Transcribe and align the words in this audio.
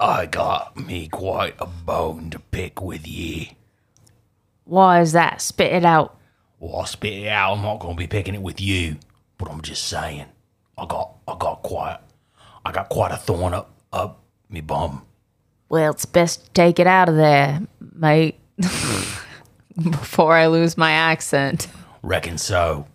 I 0.00 0.24
got 0.24 0.78
me 0.78 1.08
quite 1.08 1.56
a 1.58 1.66
bone 1.66 2.30
to 2.30 2.38
pick 2.38 2.80
with 2.80 3.06
ye. 3.06 3.58
Why 4.64 5.02
is 5.02 5.12
that? 5.12 5.42
Spit 5.42 5.74
it 5.74 5.84
out. 5.84 6.16
Well, 6.58 6.80
I 6.80 6.86
spit 6.86 7.12
it 7.12 7.28
out. 7.28 7.58
I'm 7.58 7.62
not 7.62 7.80
gonna 7.80 7.96
be 7.96 8.06
picking 8.06 8.34
it 8.34 8.40
with 8.40 8.62
you, 8.62 8.96
but 9.36 9.50
I'm 9.50 9.60
just 9.60 9.86
saying, 9.88 10.24
I 10.78 10.86
got, 10.86 11.16
I 11.28 11.36
got 11.38 11.62
quite, 11.62 11.98
I 12.64 12.72
got 12.72 12.88
quite 12.88 13.12
a 13.12 13.18
thorn 13.18 13.52
up, 13.52 13.74
up 13.92 14.22
me 14.48 14.62
bum. 14.62 15.04
Well, 15.68 15.92
it's 15.92 16.06
best 16.06 16.46
to 16.46 16.50
take 16.52 16.78
it 16.78 16.86
out 16.86 17.10
of 17.10 17.16
there, 17.16 17.60
mate. 17.94 18.40
Before 19.76 20.34
I 20.34 20.46
lose 20.46 20.78
my 20.78 20.92
accent. 20.92 21.68
Reckon 22.02 22.38
so. 22.38 22.86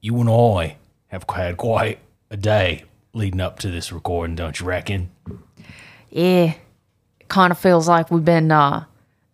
You 0.00 0.20
and 0.20 0.30
I 0.30 0.76
have 1.08 1.24
had 1.28 1.56
quite 1.56 1.98
a 2.30 2.36
day 2.36 2.84
leading 3.14 3.40
up 3.40 3.58
to 3.60 3.70
this 3.70 3.92
recording, 3.92 4.36
don't 4.36 4.58
you 4.60 4.66
reckon? 4.66 5.10
Yeah. 6.12 6.54
It 7.20 7.28
kind 7.28 7.50
of 7.50 7.58
feels 7.58 7.88
like 7.88 8.10
we've 8.10 8.24
been 8.24 8.50
uh, 8.52 8.84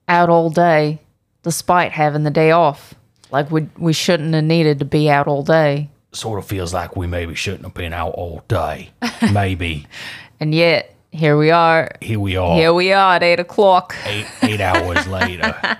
out 0.08 0.28
all 0.30 0.48
day 0.50 1.00
despite 1.42 1.92
having 1.92 2.22
the 2.24 2.30
day 2.30 2.50
off. 2.52 2.94
Like 3.30 3.50
we 3.50 3.68
we 3.76 3.92
shouldn't 3.92 4.32
have 4.34 4.44
needed 4.44 4.78
to 4.78 4.84
be 4.84 5.10
out 5.10 5.26
all 5.26 5.42
day. 5.42 5.90
Sort 6.12 6.38
of 6.38 6.46
feels 6.46 6.72
like 6.72 6.96
we 6.96 7.06
maybe 7.06 7.34
shouldn't 7.34 7.64
have 7.64 7.74
been 7.74 7.92
out 7.92 8.14
all 8.14 8.42
day. 8.48 8.90
maybe. 9.32 9.86
And 10.40 10.54
yet, 10.54 10.94
here 11.10 11.36
we 11.36 11.50
are. 11.50 11.90
Here 12.00 12.20
we 12.20 12.36
are. 12.36 12.54
Here 12.56 12.72
we 12.72 12.92
are 12.92 13.16
at 13.16 13.24
8 13.24 13.40
o'clock. 13.40 13.96
eight 14.04 14.24
eight 14.42 14.60
hours 14.60 15.04
later. 15.08 15.52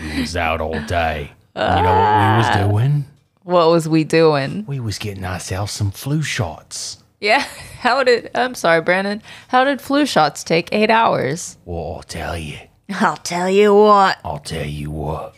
We 0.00 0.20
was 0.20 0.36
out 0.36 0.60
all 0.60 0.80
day. 0.86 1.30
You 1.54 1.62
know 1.62 1.94
what 1.94 2.32
we 2.32 2.38
was 2.38 2.68
doing? 2.68 3.04
What 3.44 3.68
was 3.70 3.88
we 3.88 4.02
doing? 4.04 4.64
We 4.66 4.80
was 4.80 4.98
getting 4.98 5.24
ourselves 5.24 5.70
some 5.72 5.92
flu 5.92 6.22
shots. 6.22 7.01
Yeah. 7.22 7.40
How 7.78 8.02
did, 8.04 8.30
I'm 8.34 8.54
sorry, 8.54 8.80
Brandon. 8.82 9.22
How 9.48 9.64
did 9.64 9.80
flu 9.80 10.06
shots 10.06 10.44
take 10.44 10.68
eight 10.72 10.90
hours? 10.90 11.56
Well, 11.64 11.94
I'll 11.96 12.02
tell 12.02 12.36
you. 12.36 12.58
I'll 12.90 13.16
tell 13.16 13.48
you 13.48 13.74
what. 13.74 14.18
I'll 14.24 14.38
tell 14.38 14.66
you 14.66 14.90
what. 14.90 15.36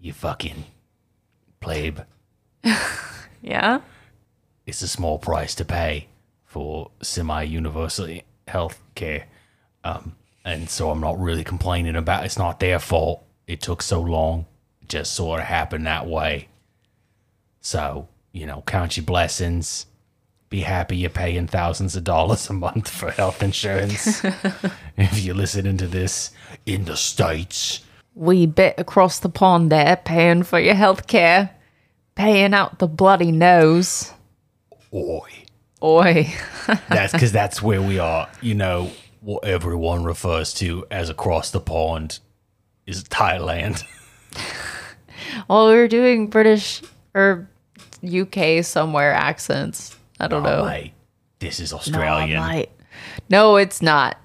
You 0.00 0.12
fucking 0.12 0.64
plebe. 1.60 2.00
Yeah? 3.42 3.80
It's 4.66 4.82
a 4.82 4.88
small 4.88 5.18
price 5.20 5.54
to 5.54 5.64
pay 5.64 6.08
for 6.44 6.90
semi-universal 7.00 8.18
health 8.48 8.82
care. 8.96 9.26
Um, 9.84 10.16
and 10.44 10.68
so 10.68 10.90
I'm 10.90 11.00
not 11.00 11.20
really 11.20 11.44
complaining 11.44 11.94
about 11.94 12.24
it's 12.24 12.36
not 12.38 12.58
their 12.58 12.80
fault. 12.80 13.24
It 13.46 13.60
took 13.60 13.82
so 13.82 14.00
long. 14.00 14.46
It 14.82 14.88
just 14.88 15.14
sort 15.14 15.38
of 15.38 15.46
happened 15.46 15.86
that 15.86 16.08
way. 16.08 16.48
So, 17.60 18.08
you 18.32 18.46
know, 18.46 18.64
count 18.66 18.96
your 18.96 19.06
blessings. 19.06 19.86
Be 20.48 20.60
happy 20.60 20.96
you're 20.96 21.10
paying 21.10 21.48
thousands 21.48 21.96
of 21.96 22.04
dollars 22.04 22.48
a 22.48 22.52
month 22.52 22.88
for 22.88 23.10
health 23.10 23.42
insurance. 23.42 24.24
if 24.96 25.18
you're 25.18 25.34
listening 25.34 25.76
to 25.78 25.88
this 25.88 26.30
in 26.64 26.84
the 26.84 26.96
States. 26.96 27.84
We 28.14 28.46
bit 28.46 28.76
across 28.78 29.18
the 29.18 29.28
pond 29.28 29.70
there, 29.72 29.96
paying 29.96 30.44
for 30.44 30.60
your 30.60 30.74
health 30.74 31.06
care, 31.06 31.50
paying 32.14 32.54
out 32.54 32.78
the 32.78 32.86
bloody 32.86 33.32
nose. 33.32 34.12
Oi. 34.94 35.28
Oi. 35.82 36.32
That's 36.88 37.12
because 37.12 37.32
that's 37.32 37.60
where 37.60 37.82
we 37.82 37.98
are. 37.98 38.28
You 38.40 38.54
know, 38.54 38.90
what 39.20 39.44
everyone 39.44 40.04
refers 40.04 40.54
to 40.54 40.86
as 40.90 41.10
across 41.10 41.50
the 41.50 41.60
pond 41.60 42.20
is 42.86 43.02
Thailand. 43.04 43.82
well, 45.48 45.68
we 45.68 45.74
were 45.74 45.88
doing 45.88 46.28
British 46.28 46.82
or 47.14 47.48
UK 48.04 48.64
somewhere 48.64 49.12
accents. 49.12 49.95
I 50.18 50.28
don't 50.28 50.46
oh, 50.46 50.50
know. 50.50 50.60
Oh, 50.62 50.66
mate, 50.66 50.92
this 51.38 51.60
is 51.60 51.72
No, 51.72 51.78
Australian. 51.78 52.40
mate. 52.46 52.70
No, 53.28 53.56
it's 53.56 53.82
not. 53.82 54.18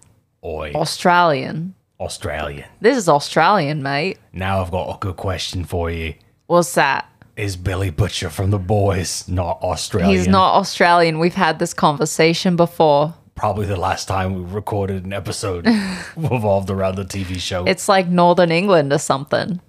Oi, 0.43 0.71
Australian. 0.73 1.75
Australian. 1.99 2.65
This 2.79 2.97
is 2.97 3.07
Australian, 3.07 3.83
mate. 3.83 4.17
Now 4.33 4.61
I've 4.61 4.71
got 4.71 4.95
a 4.95 4.97
good 4.99 5.17
question 5.17 5.65
for 5.65 5.91
you. 5.91 6.15
What's 6.47 6.73
that? 6.73 7.07
Is 7.37 7.55
Billy 7.55 7.91
Butcher 7.91 8.29
from 8.29 8.49
the 8.49 8.59
boys 8.59 9.27
not 9.27 9.61
Australian? 9.61 10.11
He's 10.11 10.27
not 10.27 10.55
Australian. 10.55 11.19
We've 11.19 11.35
had 11.35 11.59
this 11.59 11.73
conversation 11.73 12.55
before. 12.55 13.13
Probably 13.35 13.65
the 13.65 13.77
last 13.77 14.07
time 14.07 14.35
we 14.35 14.41
recorded 14.41 15.05
an 15.05 15.13
episode 15.13 15.65
revolved 16.15 16.69
around 16.69 16.95
the 16.95 17.05
TV 17.05 17.39
show. 17.39 17.65
It's 17.65 17.87
like 17.87 18.07
Northern 18.07 18.51
England 18.51 18.91
or 18.91 18.97
something. 18.97 19.61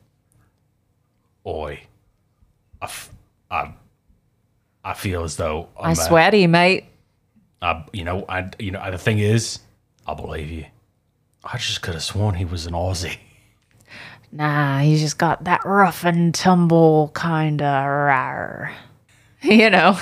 Oi, 1.46 1.82
I, 2.80 2.84
f- 2.84 3.10
I, 3.50 3.72
I 4.84 4.94
feel 4.94 5.22
as 5.24 5.36
though 5.36 5.68
I'm 5.78 5.90
I 5.90 5.94
swear 5.94 6.30
to 6.30 6.36
you, 6.36 6.48
mate. 6.48 6.84
I, 7.60 7.84
you 7.92 8.04
know, 8.04 8.24
I, 8.28 8.50
you 8.58 8.72
know, 8.72 8.90
the 8.90 8.98
thing 8.98 9.20
is, 9.20 9.60
I 10.06 10.14
believe 10.14 10.50
you. 10.50 10.66
I 11.44 11.58
just 11.58 11.82
could 11.82 11.94
have 11.94 12.02
sworn 12.02 12.34
he 12.34 12.44
was 12.44 12.66
an 12.66 12.72
Aussie. 12.72 13.18
Nah, 14.32 14.78
he's 14.80 15.00
just 15.00 15.18
got 15.18 15.44
that 15.44 15.64
rough 15.64 16.04
and 16.04 16.34
tumble 16.34 17.10
kind 17.14 17.60
of 17.60 17.66
rar. 17.86 18.72
You 19.42 19.70
know, 19.70 19.98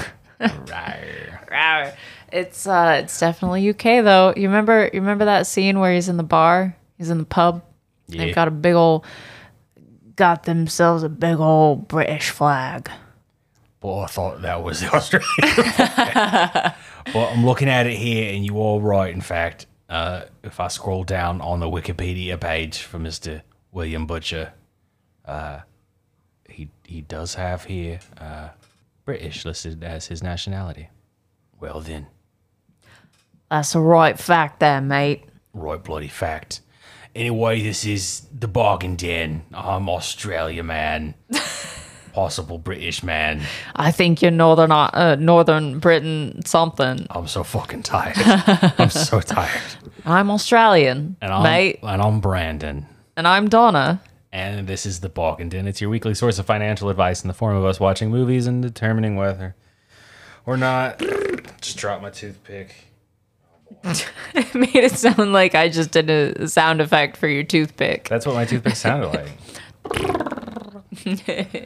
rar. 1.51 1.93
It's 2.33 2.67
uh, 2.67 3.01
it's 3.03 3.19
definitely 3.19 3.69
UK 3.71 4.05
though. 4.05 4.33
You 4.37 4.49
remember, 4.49 4.89
you 4.93 5.01
remember 5.01 5.25
that 5.25 5.47
scene 5.47 5.81
where 5.81 5.93
he's 5.95 6.09
in 6.09 6.17
the 6.17 6.23
bar, 6.23 6.77
he's 6.97 7.11
in 7.11 7.19
the 7.19 7.25
pub. 7.25 7.65
Yeah. 8.07 8.19
They've 8.25 8.35
got 8.35 8.49
a 8.49 8.53
big 8.53 8.75
old, 8.75 9.05
got 10.15 10.45
themselves 10.45 11.03
a 11.03 11.09
big 11.09 11.39
old 11.39 11.89
British 11.89 12.31
flag. 12.31 12.91
Well, 13.83 14.01
I 14.01 14.07
thought 14.07 14.43
that 14.43 14.63
was 14.63 14.81
the 14.81 14.89
Australian. 14.95 16.75
well, 17.15 17.29
I'm 17.33 17.45
looking 17.47 17.69
at 17.69 17.87
it 17.87 17.97
here, 17.97 18.33
and 18.35 18.45
you 18.45 18.61
are 18.61 18.79
right. 18.79 19.13
In 19.13 19.21
fact, 19.23 19.67
uh, 19.89 20.23
if 20.43 20.61
I 20.61 20.69
scroll 20.69 21.05
down 21.05 21.41
on 21.41 21.61
the 21.61 21.67
Wikipedia 21.67 22.39
page 22.39 22.79
for 22.83 22.99
Mister 22.99 23.43
William 23.73 24.07
Butcher, 24.07 24.53
uh, 25.25 25.61
he 26.49 26.69
he 26.85 27.01
does 27.01 27.35
have 27.37 27.65
here 27.65 28.01
uh, 28.19 28.51
British 29.05 29.45
listed 29.45 29.83
as 29.83 30.07
his 30.09 30.23
nationality. 30.23 30.91
Well 31.59 31.81
then, 31.81 32.07
That's 33.51 33.75
a 33.75 33.81
right 33.81 34.19
fact 34.19 34.61
there, 34.61 34.81
mate. 34.81 35.25
right 35.55 35.83
bloody 35.83 36.09
fact. 36.09 36.61
Anyway, 37.15 37.61
this 37.63 37.85
is 37.85 38.27
the 38.33 38.47
bargain 38.49 38.95
den. 38.97 39.43
I'm 39.53 39.89
Australia 39.89 40.63
man, 40.63 41.15
possible 42.13 42.59
British 42.59 43.03
man. 43.03 43.43
I 43.77 43.93
think 43.93 44.23
you're 44.23 44.31
northern 44.31 44.73
uh, 44.73 45.17
Northern 45.19 45.79
Britain 45.79 46.41
something. 46.45 47.07
I'm 47.11 47.29
so 47.29 47.45
fucking 47.45 47.83
tired. 47.83 48.17
I'm 48.79 48.91
so 48.91 49.21
tired. 49.21 49.61
I'm 50.05 50.31
Australian, 50.31 51.17
And 51.21 51.33
I'm, 51.33 51.43
mate, 51.43 51.81
and 51.83 52.01
I'm 52.03 52.21
Brandon. 52.21 52.87
and 53.17 53.29
I'm 53.29 53.49
Donna. 53.49 54.01
And 54.33 54.67
this 54.69 54.87
is 54.87 55.01
the 55.01 55.09
Bargain 55.09 55.49
Den. 55.49 55.67
It's 55.67 55.81
your 55.81 55.91
weekly 55.91 56.15
source 56.15 56.39
of 56.39 56.47
financial 56.47 56.89
advice 56.89 57.23
in 57.23 57.29
the 57.29 57.35
form 57.35 57.57
of 57.57 57.65
us 57.65 57.81
watching 57.81 58.11
movies 58.11 58.47
and 58.47 58.63
determining 58.63 59.17
whether 59.17 59.57
or 60.47 60.57
not. 60.57 61.01
Just 61.61 61.77
drop 61.77 62.01
my 62.01 62.11
toothpick. 62.11 62.75
It 64.35 64.55
made 64.55 64.75
it 64.75 64.93
sound 64.93 65.33
like 65.33 65.55
I 65.55 65.69
just 65.69 65.91
did 65.91 66.11
a 66.11 66.49
sound 66.49 66.81
effect 66.81 67.17
for 67.17 67.29
your 67.29 67.43
toothpick. 67.45 68.09
That's 68.09 68.27
what 68.27 68.35
my 68.35 68.45
toothpick 68.45 68.77
sounded 68.77 69.09
like. 69.09 69.29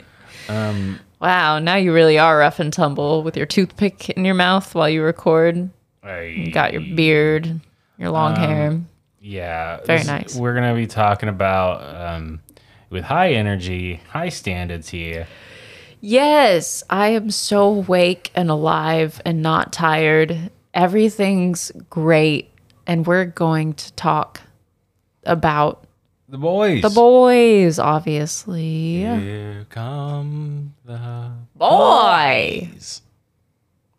Wow, 0.48 1.58
now 1.58 1.76
you 1.76 1.92
really 1.94 2.18
are 2.18 2.38
rough 2.38 2.60
and 2.60 2.72
tumble 2.72 3.22
with 3.22 3.36
your 3.36 3.46
toothpick 3.46 4.10
in 4.10 4.24
your 4.24 4.34
mouth 4.34 4.74
while 4.74 4.88
you 4.88 5.02
record. 5.02 5.70
I, 6.02 6.22
You 6.22 6.52
got 6.52 6.72
your 6.72 6.82
beard, 6.82 7.60
your 7.98 8.10
long 8.10 8.36
hair. 8.36 8.78
yeah. 9.20 9.78
Very 9.84 10.00
this- 10.00 10.06
nice. 10.06 10.36
We're 10.36 10.54
going 10.54 10.68
to 10.68 10.74
be 10.74 10.86
talking 10.86 11.28
about 11.30 11.82
um, 11.96 12.40
with 12.90 13.04
high 13.04 13.32
energy, 13.32 14.00
high 14.10 14.28
standards 14.28 14.90
here. 14.90 15.26
Yes, 16.00 16.82
I 16.90 17.08
am 17.08 17.30
so 17.30 17.62
awake 17.64 18.30
and 18.34 18.50
alive 18.50 19.22
and 19.24 19.40
not 19.40 19.72
tired. 19.72 20.50
Everything's 20.74 21.72
great. 21.88 22.50
And 22.86 23.06
we're 23.06 23.24
going 23.24 23.72
to 23.74 23.90
talk 23.94 24.42
about 25.24 25.83
The 26.34 26.38
boys. 26.38 26.82
the 26.82 26.90
boys, 26.90 27.78
obviously. 27.78 29.02
Here 29.02 29.66
come 29.70 30.74
the 30.84 31.30
Boy. 31.54 32.70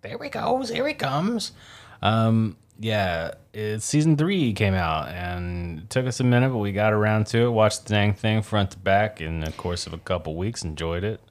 There 0.01 0.21
he 0.21 0.29
goes. 0.29 0.69
Here 0.69 0.85
he 0.85 0.95
comes. 0.95 1.53
Um, 2.01 2.57
yeah, 2.77 3.35
it, 3.53 3.81
season 3.83 4.17
three 4.17 4.51
came 4.51 4.73
out 4.73 5.07
and 5.07 5.79
it 5.79 5.89
took 5.89 6.07
us 6.07 6.19
a 6.19 6.25
minute, 6.25 6.49
but 6.49 6.57
we 6.57 6.73
got 6.73 6.91
around 6.91 7.27
to 7.27 7.45
it. 7.45 7.49
Watched 7.51 7.85
the 7.85 7.93
dang 7.93 8.13
thing 8.13 8.41
front 8.41 8.71
to 8.71 8.79
back 8.79 9.21
in 9.21 9.39
the 9.39 9.53
course 9.53 9.87
of 9.87 9.93
a 9.93 9.97
couple 9.97 10.35
weeks. 10.35 10.61
Enjoyed 10.61 11.05
it. 11.05 11.21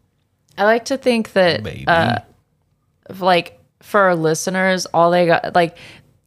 I 0.57 0.65
like 0.65 0.87
to 0.87 0.97
think 0.97 1.35
that 1.35 1.87
uh, 1.87 2.21
like 3.19 3.61
for 3.83 4.01
our 4.01 4.17
listeners, 4.17 4.87
all 4.87 5.11
they 5.11 5.27
got 5.27 5.55
like 5.55 5.77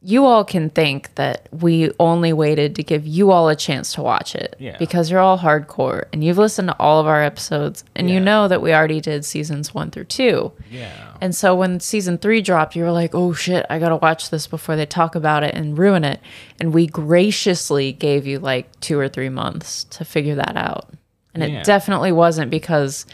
you 0.02 0.26
all 0.26 0.46
can 0.46 0.70
think 0.70 1.14
that 1.16 1.50
we 1.52 1.92
only 2.00 2.32
waited 2.32 2.76
to 2.76 2.84
give 2.84 3.06
you 3.08 3.32
all 3.32 3.50
a 3.50 3.56
chance 3.56 3.94
to 3.94 4.02
watch 4.02 4.36
it 4.36 4.56
Yeah. 4.60 4.78
because 4.78 5.10
you're 5.10 5.20
all 5.20 5.40
hardcore 5.40 6.06
and 6.14 6.24
you've 6.24 6.38
listened 6.38 6.68
to 6.70 6.76
all 6.80 7.00
of 7.02 7.08
our 7.08 7.22
episodes 7.24 7.84
and 7.96 8.10
you 8.10 8.20
know 8.20 8.48
that 8.48 8.62
we 8.62 8.74
already 8.74 9.02
did 9.02 9.26
seasons 9.26 9.74
one 9.74 9.90
through 9.90 10.04
two. 10.06 10.52
Yeah. 10.72 10.92
And 11.20 11.36
so 11.36 11.56
when 11.56 11.80
season 11.80 12.20
three 12.20 12.42
dropped, 12.42 12.76
you 12.76 12.84
were 12.84 12.92
like, 12.92 13.16
oh 13.16 13.34
shit, 13.34 13.66
I 13.72 13.80
gotta 13.80 13.96
watch 13.96 14.30
this 14.30 14.46
before 14.46 14.76
they 14.76 14.86
talk 14.86 15.16
about 15.16 15.44
it 15.44 15.56
and 15.56 15.78
ruin 15.78 16.04
it. 16.04 16.22
And 16.60 16.74
we 16.76 16.86
graciously 16.86 17.92
gave 17.92 18.28
you 18.28 18.38
like 18.38 18.80
two 18.80 19.00
or 19.00 19.10
three 19.10 19.30
months 19.30 19.84
to 19.86 20.06
figure 20.06 20.36
that 20.36 20.56
out. 20.56 20.90
And 21.34 21.42
Yeah. 21.44 21.60
it 21.62 21.66
definitely 21.66 22.12
wasn't 22.12 22.52
because 22.52 23.08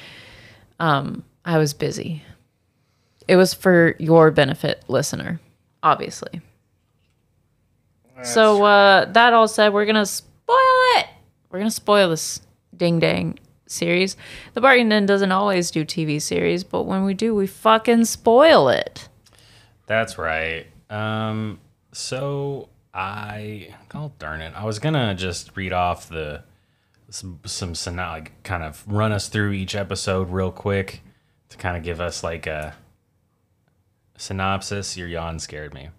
um, 0.81 1.24
I 1.45 1.57
was 1.57 1.74
busy. 1.74 2.24
It 3.27 3.38
was 3.38 3.53
for 3.53 3.95
your 4.00 4.31
benefit, 4.31 4.83
listener, 4.89 5.39
obviously. 5.81 6.41
So 8.21 8.63
uh, 8.63 9.06
that 9.06 9.33
all 9.33 9.48
said, 9.48 9.74
we're 9.74 9.86
gonna 9.86 10.06
spoil 10.06 10.56
it. 10.98 11.07
We're 11.50 11.60
gonna 11.60 11.71
spoil 11.71 12.10
this 12.10 12.42
ding 12.75 13.00
dang 13.00 13.39
series. 13.65 14.15
The 14.54 14.62
Bargain 14.62 14.89
Den 14.89 15.06
doesn't 15.06 15.31
always 15.31 15.71
do 15.71 15.83
TV 15.83 16.21
series, 16.21 16.63
but 16.63 16.83
when 16.83 17.04
we 17.04 17.13
do, 17.13 17.33
we 17.33 17.48
fucking 17.48 18.06
spoil 18.06 18.69
it. 18.69 19.10
That's 19.88 20.18
right. 20.18 20.68
Um, 20.89 21.60
so 21.92 22.69
I, 22.94 23.74
oh 23.94 24.12
darn 24.19 24.42
it, 24.42 24.54
I 24.56 24.66
was 24.66 24.80
gonna 24.80 25.16
just 25.16 25.56
read 25.57 25.74
off 25.74 26.07
the 26.09 26.44
some 27.09 27.39
some 27.45 27.74
syno- 27.74 28.09
like 28.09 28.44
kind 28.44 28.63
of 28.63 28.83
run 28.88 29.12
us 29.12 29.27
through 29.27 29.51
each 29.51 29.75
episode 29.75 30.30
real 30.30 30.51
quick 30.51 31.01
to 31.50 31.57
kind 31.57 31.77
of 31.77 31.83
give 31.83 32.01
us 32.01 32.24
like 32.24 32.48
a 32.48 32.75
synopsis. 34.18 34.98
Your 34.98 35.07
yawn 35.07 35.39
scared 35.39 35.74
me. 35.74 35.89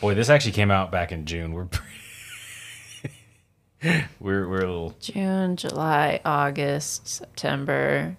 Boy, 0.00 0.14
this 0.14 0.28
actually 0.28 0.52
came 0.52 0.70
out 0.70 0.90
back 0.92 1.12
in 1.12 1.24
June. 1.26 1.52
We're 1.52 1.66
pretty, 1.66 1.90
we're 4.20 4.48
we're 4.48 4.62
a 4.62 4.66
little 4.66 4.94
June, 5.00 5.56
July, 5.56 6.20
August, 6.24 7.06
September. 7.08 8.16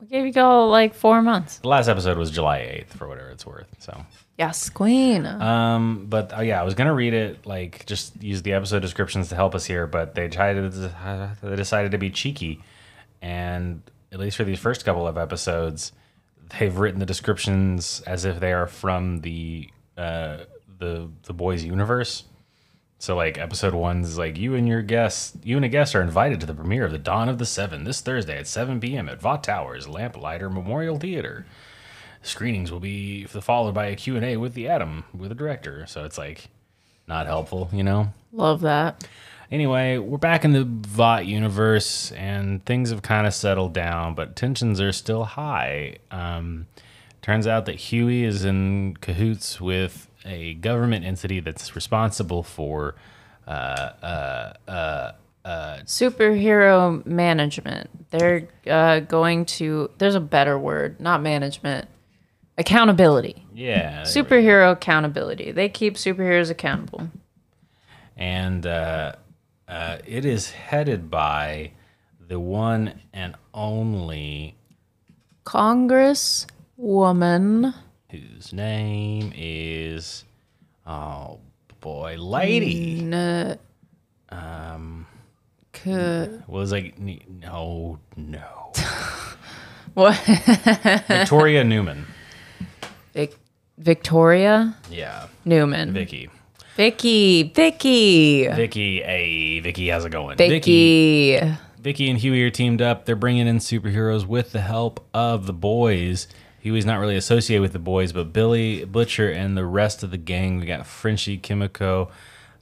We 0.00 0.06
gave 0.08 0.36
you 0.36 0.42
all 0.42 0.68
like 0.68 0.94
four 0.94 1.22
months. 1.22 1.58
the 1.58 1.68
last 1.68 1.88
episode 1.88 2.18
was 2.18 2.30
July 2.30 2.58
eighth 2.58 2.92
for 2.94 3.08
whatever 3.08 3.30
it's 3.30 3.46
worth. 3.46 3.68
So. 3.78 3.98
Yes, 4.38 4.68
Queen. 4.68 5.24
Um, 5.24 6.06
but 6.10 6.36
uh, 6.36 6.42
yeah, 6.42 6.60
I 6.60 6.64
was 6.64 6.74
gonna 6.74 6.92
read 6.92 7.14
it 7.14 7.46
like 7.46 7.86
just 7.86 8.22
use 8.22 8.42
the 8.42 8.52
episode 8.52 8.80
descriptions 8.80 9.30
to 9.30 9.34
help 9.34 9.54
us 9.54 9.64
here, 9.64 9.86
but 9.86 10.14
they 10.14 10.28
tried 10.28 10.54
to 10.54 10.68
they 11.42 11.56
decided 11.56 11.92
to 11.92 11.98
be 11.98 12.10
cheeky, 12.10 12.62
and 13.22 13.80
at 14.12 14.18
least 14.20 14.36
for 14.36 14.44
these 14.44 14.58
first 14.58 14.84
couple 14.84 15.06
of 15.08 15.16
episodes, 15.16 15.92
they've 16.58 16.76
written 16.76 17.00
the 17.00 17.06
descriptions 17.06 18.02
as 18.06 18.26
if 18.26 18.38
they 18.38 18.52
are 18.52 18.66
from 18.66 19.22
the 19.22 19.70
uh 19.96 20.38
the 20.78 21.10
the 21.24 21.32
boys 21.32 21.64
universe. 21.64 22.24
So 22.98 23.14
like 23.14 23.36
episode 23.38 23.74
one 23.74 24.02
is 24.02 24.16
like 24.16 24.38
you 24.38 24.54
and 24.54 24.66
your 24.66 24.80
guests, 24.82 25.36
you 25.44 25.56
and 25.56 25.64
a 25.64 25.68
guest 25.68 25.94
are 25.94 26.00
invited 26.00 26.40
to 26.40 26.46
the 26.46 26.54
premiere 26.54 26.84
of 26.86 26.92
the 26.92 26.98
Dawn 26.98 27.28
of 27.28 27.38
the 27.38 27.44
Seven 27.44 27.84
this 27.84 28.00
Thursday 28.00 28.38
at 28.38 28.46
7 28.46 28.80
p.m. 28.80 29.08
at 29.10 29.20
Vought 29.20 29.44
Towers 29.44 29.86
Lamplighter 29.86 30.48
Memorial 30.48 30.98
Theater 30.98 31.44
screenings 32.22 32.72
will 32.72 32.80
be 32.80 33.24
followed 33.24 33.74
by 33.74 33.86
a 33.86 33.94
q&a 33.96 34.36
with 34.36 34.54
the 34.54 34.68
atom 34.68 35.04
with 35.16 35.28
the 35.28 35.34
director 35.34 35.86
so 35.86 36.04
it's 36.04 36.18
like 36.18 36.48
not 37.06 37.26
helpful 37.26 37.68
you 37.72 37.84
know 37.84 38.12
Love 38.32 38.62
that. 38.62 39.06
anyway 39.50 39.96
we're 39.96 40.18
back 40.18 40.44
in 40.44 40.52
the 40.52 40.64
vought 40.64 41.24
universe 41.24 42.10
and 42.12 42.64
things 42.66 42.90
have 42.90 43.02
kind 43.02 43.26
of 43.28 43.34
settled 43.34 43.72
down 43.72 44.14
but 44.14 44.34
tensions 44.34 44.80
are 44.80 44.90
still 44.90 45.22
high 45.24 45.96
um, 46.10 46.66
turns 47.22 47.46
out 47.46 47.64
that 47.66 47.76
hughie 47.76 48.24
is 48.24 48.44
in 48.44 48.96
cahoots 49.00 49.60
with 49.60 50.08
a 50.26 50.54
government 50.54 51.04
entity 51.04 51.40
that's 51.40 51.74
responsible 51.74 52.42
for 52.42 52.94
Superhero 55.84 57.04
management. 57.06 58.10
They're 58.10 58.48
uh, 58.66 59.00
going 59.00 59.44
to, 59.46 59.90
there's 59.98 60.14
a 60.16 60.20
better 60.20 60.58
word, 60.58 61.00
not 61.00 61.22
management, 61.22 61.88
accountability. 62.58 63.46
yeah 63.54 64.02
Superhero 64.02 64.72
accountability. 64.72 65.52
They 65.52 65.68
keep 65.68 65.94
superheroes 65.94 66.50
accountable. 66.50 67.10
and 68.16 68.66
uh, 68.66 69.12
uh, 69.68 69.98
it 70.06 70.24
is 70.24 70.50
headed 70.50 71.10
by 71.10 71.72
the 72.28 72.40
one 72.40 73.00
and 73.12 73.34
only 73.54 74.56
Congress 75.44 76.46
woman. 76.76 77.74
Whose 78.20 78.52
name 78.52 79.32
is 79.36 80.24
oh 80.86 81.40
boy 81.80 82.16
lady 82.18 83.00
N- 83.00 83.58
um 84.30 85.06
c- 85.74 86.28
was 86.46 86.72
like 86.72 86.98
no 86.98 87.98
no 88.16 88.72
what? 89.94 90.16
victoria 91.08 91.62
newman 91.64 92.06
Vic- 93.12 93.36
Victoria 93.78 94.74
yeah 94.90 95.26
Newman. 95.44 95.92
vicky 95.92 96.30
Vicky. 96.76 97.42
Vicky. 97.44 98.48
vicky 98.48 99.02
hey 99.02 99.60
vicky 99.60 99.88
how's 99.88 100.04
it 100.04 100.10
going 100.12 100.36
Vicky. 100.38 101.38
Vicky 101.78 102.10
and 102.10 102.18
Hughie 102.18 102.42
are 102.42 102.50
teamed 102.50 102.82
up. 102.82 103.04
They're 103.04 103.14
bringing 103.14 103.46
in 103.46 103.58
superheroes 103.58 104.26
with 104.26 104.50
the 104.50 104.60
help 104.60 105.06
of 105.14 105.46
the 105.46 105.52
boys. 105.52 106.26
Hughie's 106.66 106.84
not 106.84 106.98
really 106.98 107.14
associated 107.14 107.62
with 107.62 107.72
the 107.72 107.78
boys, 107.78 108.12
but 108.12 108.32
Billy, 108.32 108.84
Butcher, 108.84 109.30
and 109.30 109.56
the 109.56 109.64
rest 109.64 110.02
of 110.02 110.10
the 110.10 110.16
gang. 110.16 110.58
We 110.58 110.66
got 110.66 110.84
Frenchie, 110.84 111.38
Kimiko, 111.38 112.10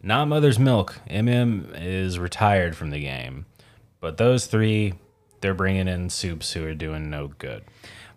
not 0.02 0.28
Mother's 0.28 0.58
Milk. 0.58 1.00
MM 1.08 1.74
is 1.74 2.18
retired 2.18 2.76
from 2.76 2.90
the 2.90 3.00
game. 3.00 3.46
But 4.00 4.18
those 4.18 4.44
three, 4.44 4.92
they're 5.40 5.54
bringing 5.54 5.88
in 5.88 6.10
soups 6.10 6.52
who 6.52 6.66
are 6.66 6.74
doing 6.74 7.08
no 7.08 7.28
good. 7.38 7.64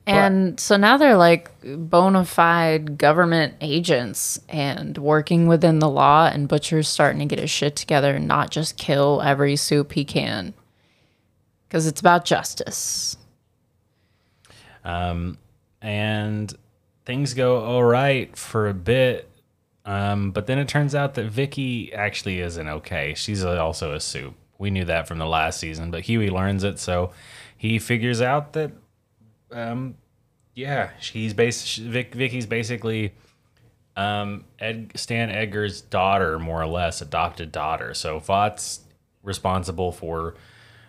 And 0.06 0.60
so 0.60 0.75
now 0.75 0.98
they're 0.98 1.16
like 1.16 1.51
bona 1.63 2.25
fide 2.25 2.98
government 2.98 3.54
agents 3.62 4.42
and 4.50 4.98
working 4.98 5.48
within 5.48 5.80
the 5.80 5.90
law, 5.90 6.28
and 6.28 6.50
Butcher's 6.50 6.90
starting 6.90 7.19
to 7.19 7.25
get 7.25 7.40
his 7.40 7.50
shit 7.50 7.78
together 7.78 8.16
and 8.16 8.28
not 8.28 8.51
just 8.51 8.78
kill 8.78 9.21
every 9.21 9.56
soup 9.56 9.94
he 9.94 10.04
can. 10.04 10.54
Because 11.69 11.88
it's 11.88 12.02
about 12.02 12.26
justice. 12.26 13.16
And 15.87 16.53
things 17.06 17.33
go 17.33 17.63
all 17.63 17.83
right 17.83 18.35
for 18.35 18.67
a 18.67 18.73
bit. 18.73 19.29
Um, 19.85 20.31
but 20.31 20.45
then 20.45 20.59
it 20.59 20.67
turns 20.67 20.94
out 20.94 21.13
that 21.13 21.27
Vicky 21.27 21.94
actually 21.94 22.41
isn't 22.41 22.67
okay. 22.67 23.13
She's 23.15 23.45
also 23.45 23.94
a 23.94 24.01
soup. 24.01 24.35
We 24.57 24.69
knew 24.69 24.83
that 24.83 25.07
from 25.07 25.17
the 25.17 25.25
last 25.25 25.61
season, 25.61 25.89
but 25.89 26.01
Hughie 26.01 26.29
learns 26.29 26.65
it, 26.65 26.77
so 26.77 27.11
he 27.56 27.79
figures 27.79 28.21
out 28.21 28.51
that, 28.53 28.71
um, 29.51 29.95
yeah, 30.56 30.89
she's 30.99 31.33
bas- 31.33 31.77
Vic- 31.77 32.13
Vicky's 32.13 32.47
basically 32.47 33.13
um, 33.95 34.44
Ed- 34.59 34.91
Stan 34.95 35.29
Edgar's 35.29 35.79
daughter, 35.79 36.37
more 36.37 36.61
or 36.61 36.67
less, 36.67 37.01
adopted 37.01 37.53
daughter. 37.53 37.94
So 37.94 38.19
Vought's 38.19 38.81
responsible 39.23 39.94
for 39.94 40.35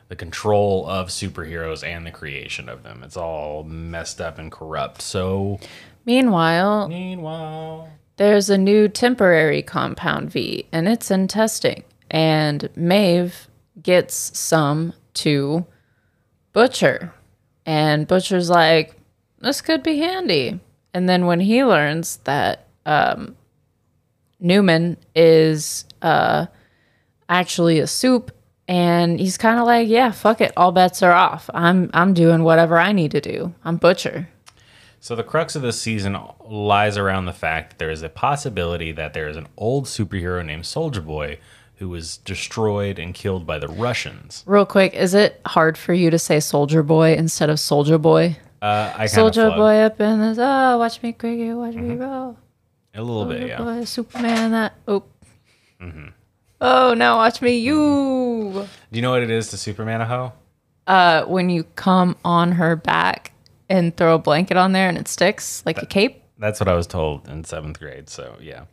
the 0.08 0.16
control 0.16 0.86
of 0.86 1.08
superheroes 1.08 1.86
and 1.86 2.06
the 2.06 2.10
creation 2.10 2.68
of 2.68 2.82
them. 2.82 3.02
It's 3.04 3.16
all 3.16 3.62
messed 3.64 4.20
up 4.20 4.38
and 4.38 4.50
corrupt. 4.50 5.02
So, 5.02 5.60
Meanwhile, 6.04 6.88
meanwhile, 6.88 7.90
there's 8.16 8.48
a 8.48 8.56
new 8.56 8.88
temporary 8.88 9.62
compound 9.62 10.30
V, 10.30 10.66
and 10.72 10.88
it's 10.88 11.10
in 11.10 11.28
testing. 11.28 11.84
And 12.10 12.70
Maeve 12.74 13.48
gets 13.82 14.38
some 14.38 14.94
to 15.14 15.66
Butcher. 16.52 17.12
And 17.66 18.06
Butcher's 18.06 18.48
like, 18.48 18.96
this 19.40 19.60
could 19.60 19.82
be 19.82 19.98
handy. 19.98 20.58
And 20.94 21.08
then 21.08 21.26
when 21.26 21.40
he 21.40 21.62
learns 21.64 22.16
that 22.24 22.66
um, 22.86 23.36
Newman 24.40 24.96
is 25.14 25.84
uh, 26.00 26.46
actually 27.28 27.78
a 27.78 27.86
soup, 27.86 28.32
and 28.68 29.18
he's 29.18 29.38
kind 29.38 29.58
of 29.58 29.66
like, 29.66 29.88
yeah, 29.88 30.12
fuck 30.12 30.40
it, 30.40 30.52
all 30.56 30.70
bets 30.70 31.02
are 31.02 31.12
off. 31.12 31.50
I'm 31.54 31.90
I'm 31.94 32.14
doing 32.14 32.44
whatever 32.44 32.78
I 32.78 32.92
need 32.92 33.10
to 33.12 33.20
do. 33.20 33.54
I'm 33.64 33.78
Butcher. 33.78 34.28
So 35.00 35.16
the 35.16 35.24
crux 35.24 35.56
of 35.56 35.62
this 35.62 35.80
season 35.80 36.18
lies 36.44 36.96
around 36.96 37.26
the 37.26 37.32
fact 37.32 37.70
that 37.70 37.78
there 37.78 37.90
is 37.90 38.02
a 38.02 38.08
possibility 38.08 38.92
that 38.92 39.14
there 39.14 39.28
is 39.28 39.36
an 39.36 39.46
old 39.56 39.86
superhero 39.86 40.44
named 40.44 40.66
Soldier 40.66 41.00
Boy 41.00 41.38
who 41.76 41.88
was 41.88 42.16
destroyed 42.18 42.98
and 42.98 43.14
killed 43.14 43.46
by 43.46 43.58
the 43.58 43.68
Russians. 43.68 44.42
Real 44.46 44.66
quick, 44.66 44.94
is 44.94 45.14
it 45.14 45.40
hard 45.46 45.78
for 45.78 45.94
you 45.94 46.10
to 46.10 46.18
say 46.18 46.40
Soldier 46.40 46.82
Boy 46.82 47.14
instead 47.14 47.48
of 47.48 47.60
Soldier 47.60 47.98
Boy? 47.98 48.36
Uh, 48.60 48.90
I 48.92 48.96
kind 48.98 49.10
Soldier 49.10 49.50
Boy 49.50 49.76
up 49.76 50.00
in 50.00 50.18
this. 50.20 50.38
Oh, 50.40 50.78
watch 50.78 51.00
me 51.00 51.12
cricket, 51.12 51.56
watch 51.56 51.74
me 51.74 51.94
roll. 51.94 52.36
A 52.94 53.00
little 53.00 53.26
bit, 53.26 53.46
yeah. 53.46 53.58
Boy, 53.58 53.84
Superman, 53.84 54.50
that. 54.50 54.74
Oh. 54.88 55.04
Oh, 56.60 56.94
now 56.94 57.16
watch 57.16 57.40
me, 57.40 57.56
you. 57.58 58.66
Do 58.90 58.96
you 58.96 59.02
know 59.02 59.10
what 59.12 59.22
it 59.22 59.30
is 59.30 59.48
to 59.50 59.56
Superman 59.56 60.00
a 60.00 60.06
hoe? 60.06 60.32
Uh, 60.86 61.24
when 61.26 61.50
you 61.50 61.64
come 61.76 62.16
on 62.24 62.52
her 62.52 62.74
back 62.74 63.32
and 63.68 63.96
throw 63.96 64.14
a 64.14 64.18
blanket 64.18 64.56
on 64.56 64.72
there 64.72 64.88
and 64.88 64.98
it 64.98 65.06
sticks 65.06 65.62
like 65.66 65.80
a 65.82 65.86
cape. 65.86 66.22
That's 66.38 66.60
what 66.60 66.68
I 66.68 66.74
was 66.74 66.86
told 66.86 67.28
in 67.28 67.44
seventh 67.44 67.78
grade. 67.78 68.08
So 68.08 68.36
yeah. 68.40 68.64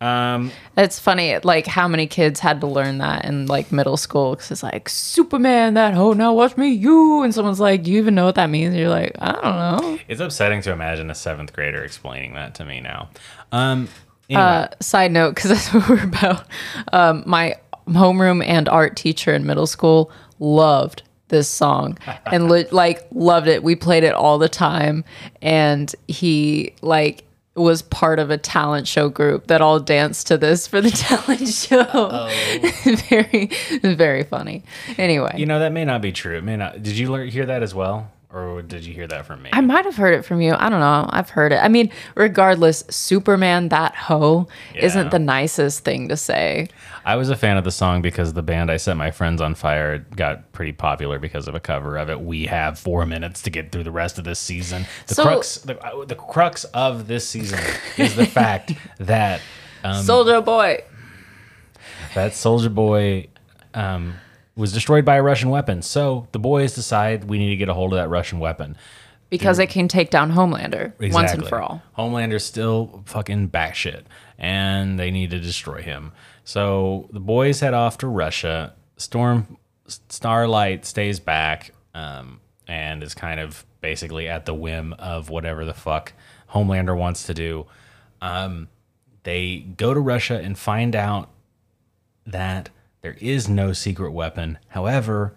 Um, 0.00 0.50
It's 0.78 0.98
funny, 0.98 1.38
like 1.40 1.66
how 1.66 1.86
many 1.86 2.06
kids 2.06 2.40
had 2.40 2.62
to 2.62 2.66
learn 2.66 2.98
that 2.98 3.26
in 3.26 3.46
like 3.46 3.70
middle 3.70 3.98
school 3.98 4.30
because 4.30 4.50
it's 4.50 4.62
like 4.62 4.88
Superman, 4.88 5.74
that 5.74 5.92
hoe. 5.92 6.14
Now 6.14 6.32
watch 6.32 6.56
me, 6.56 6.68
you. 6.70 7.22
And 7.22 7.34
someone's 7.34 7.60
like, 7.60 7.82
"Do 7.82 7.90
you 7.92 7.98
even 7.98 8.14
know 8.14 8.24
what 8.24 8.36
that 8.36 8.48
means?" 8.48 8.74
you're 8.74 8.88
like, 8.88 9.12
"I 9.20 9.32
don't 9.32 9.42
know." 9.42 9.98
it's 10.08 10.20
upsetting 10.20 10.62
to 10.62 10.72
imagine 10.72 11.10
a 11.10 11.14
seventh 11.14 11.52
grader 11.52 11.84
explaining 11.84 12.32
that 12.34 12.54
to 12.54 12.64
me 12.64 12.80
now. 12.80 13.10
Um, 13.52 13.88
anyway, 14.30 14.42
Uh, 14.42 14.68
side 14.80 15.12
note, 15.12 15.34
because 15.34 15.50
that's 15.50 15.72
what 15.74 15.88
we're 15.88 16.04
about. 16.04 16.44
Um, 16.92 17.22
my 17.26 17.56
homeroom 17.88 18.44
and 18.46 18.68
art 18.68 18.96
teacher 18.96 19.34
in 19.34 19.44
middle 19.46 19.66
school 19.66 20.10
loved 20.38 21.02
this 21.28 21.48
song 21.48 21.98
and 22.26 22.48
li- 22.48 22.66
like 22.70 23.06
loved 23.12 23.46
it. 23.48 23.62
We 23.62 23.76
played 23.76 24.04
it 24.04 24.14
all 24.14 24.38
the 24.38 24.48
time, 24.48 25.04
and 25.42 25.94
he 26.08 26.74
like 26.82 27.24
was 27.56 27.82
part 27.82 28.18
of 28.20 28.30
a 28.30 28.38
talent 28.38 28.86
show 28.88 29.08
group 29.08 29.48
that 29.48 29.60
all 29.60 29.80
danced 29.80 30.28
to 30.28 30.38
this 30.38 30.66
for 30.66 30.80
the 30.80 30.90
talent 31.08 31.46
show. 31.48 32.30
very, 33.08 33.50
very 33.82 34.22
funny. 34.22 34.62
Anyway, 34.96 35.34
you 35.36 35.46
know 35.46 35.58
that 35.58 35.72
may 35.72 35.84
not 35.84 36.00
be 36.00 36.12
true. 36.12 36.38
It 36.38 36.44
may 36.44 36.56
not. 36.56 36.82
Did 36.82 36.96
you 36.96 37.10
learn, 37.10 37.28
hear 37.28 37.46
that 37.46 37.62
as 37.62 37.74
well, 37.74 38.10
or 38.32 38.62
did 38.62 38.84
you 38.86 38.94
hear 38.94 39.06
that 39.08 39.26
from 39.26 39.42
me? 39.42 39.50
I 39.52 39.60
might 39.60 39.84
have 39.84 39.96
heard 39.96 40.14
it 40.14 40.24
from 40.24 40.40
you. 40.40 40.54
I 40.56 40.68
don't 40.68 40.80
know. 40.80 41.08
I've 41.10 41.30
heard 41.30 41.52
it. 41.52 41.56
I 41.56 41.68
mean, 41.68 41.90
regardless, 42.14 42.84
Superman 42.88 43.68
that 43.70 43.94
hoe 43.96 44.46
Yeah. 44.74 44.84
isn't 44.84 45.10
the 45.10 45.18
nicest 45.18 45.84
thing 45.84 46.08
to 46.08 46.16
say. 46.16 46.68
I 47.04 47.16
was 47.16 47.28
a 47.30 47.36
fan 47.36 47.56
of 47.56 47.64
the 47.64 47.70
song 47.70 48.02
because 48.02 48.32
the 48.34 48.42
band 48.42 48.70
I 48.70 48.76
Set 48.76 48.96
My 48.96 49.10
Friends 49.10 49.40
on 49.40 49.54
Fire 49.54 49.98
got 50.14 50.52
pretty 50.52 50.72
popular 50.72 51.18
because 51.18 51.48
of 51.48 51.54
a 51.54 51.60
cover 51.60 51.96
of 51.96 52.08
it. 52.10 52.20
We 52.20 52.46
have 52.46 52.78
four 52.78 53.04
minutes 53.06 53.42
to 53.42 53.50
get 53.50 53.72
through 53.72 53.84
the 53.84 53.90
rest 53.90 54.18
of 54.18 54.24
this 54.24 54.38
season. 54.38 54.86
The 55.08 55.14
So- 55.14 55.22
crux, 55.24 55.56
the, 55.58 55.78
uh, 55.84 56.04
the 56.04 56.14
crux 56.14 56.64
of 56.64 57.08
this 57.08 57.28
season 57.28 57.58
is 57.96 58.14
the 58.16 58.26
fact 58.26 58.72
that 58.98 59.40
um, 59.82 60.02
Soldier 60.04 60.40
Boy. 60.40 60.84
that 62.14 62.34
Soldier 62.34 62.68
Boy 62.70 63.28
um, 63.74 64.14
was 64.60 64.72
destroyed 64.72 65.04
by 65.04 65.16
a 65.16 65.22
Russian 65.22 65.48
weapon. 65.48 65.82
So 65.82 66.28
the 66.32 66.38
boys 66.38 66.74
decide 66.74 67.24
we 67.24 67.38
need 67.38 67.48
to 67.48 67.56
get 67.56 67.68
a 67.68 67.74
hold 67.74 67.92
of 67.92 67.96
that 67.96 68.08
Russian 68.08 68.38
weapon. 68.38 68.76
Because 69.30 69.58
it 69.58 69.70
can 69.70 69.88
take 69.88 70.10
down 70.10 70.32
Homelander 70.32 70.92
once 71.12 71.32
and 71.32 71.46
for 71.46 71.60
all. 71.60 71.82
Homelander's 71.96 72.44
still 72.44 73.02
fucking 73.06 73.50
batshit, 73.50 74.02
and 74.38 74.98
they 74.98 75.10
need 75.10 75.30
to 75.30 75.38
destroy 75.38 75.82
him. 75.82 76.12
So 76.44 77.08
the 77.12 77.20
boys 77.20 77.60
head 77.60 77.72
off 77.72 77.98
to 77.98 78.08
Russia. 78.08 78.74
Storm 78.96 79.56
Starlight 79.86 80.84
stays 80.84 81.20
back, 81.20 81.72
um, 81.94 82.40
and 82.66 83.02
is 83.04 83.14
kind 83.14 83.38
of 83.38 83.64
basically 83.80 84.28
at 84.28 84.46
the 84.46 84.54
whim 84.54 84.92
of 84.94 85.30
whatever 85.30 85.64
the 85.64 85.74
fuck 85.74 86.12
Homelander 86.50 86.96
wants 86.96 87.24
to 87.26 87.34
do. 87.34 87.66
Um, 88.20 88.68
they 89.22 89.58
go 89.76 89.94
to 89.94 90.00
Russia 90.00 90.40
and 90.42 90.58
find 90.58 90.96
out 90.96 91.30
that 92.26 92.70
there 93.02 93.16
is 93.20 93.48
no 93.48 93.72
secret 93.72 94.12
weapon. 94.12 94.58
However, 94.68 95.34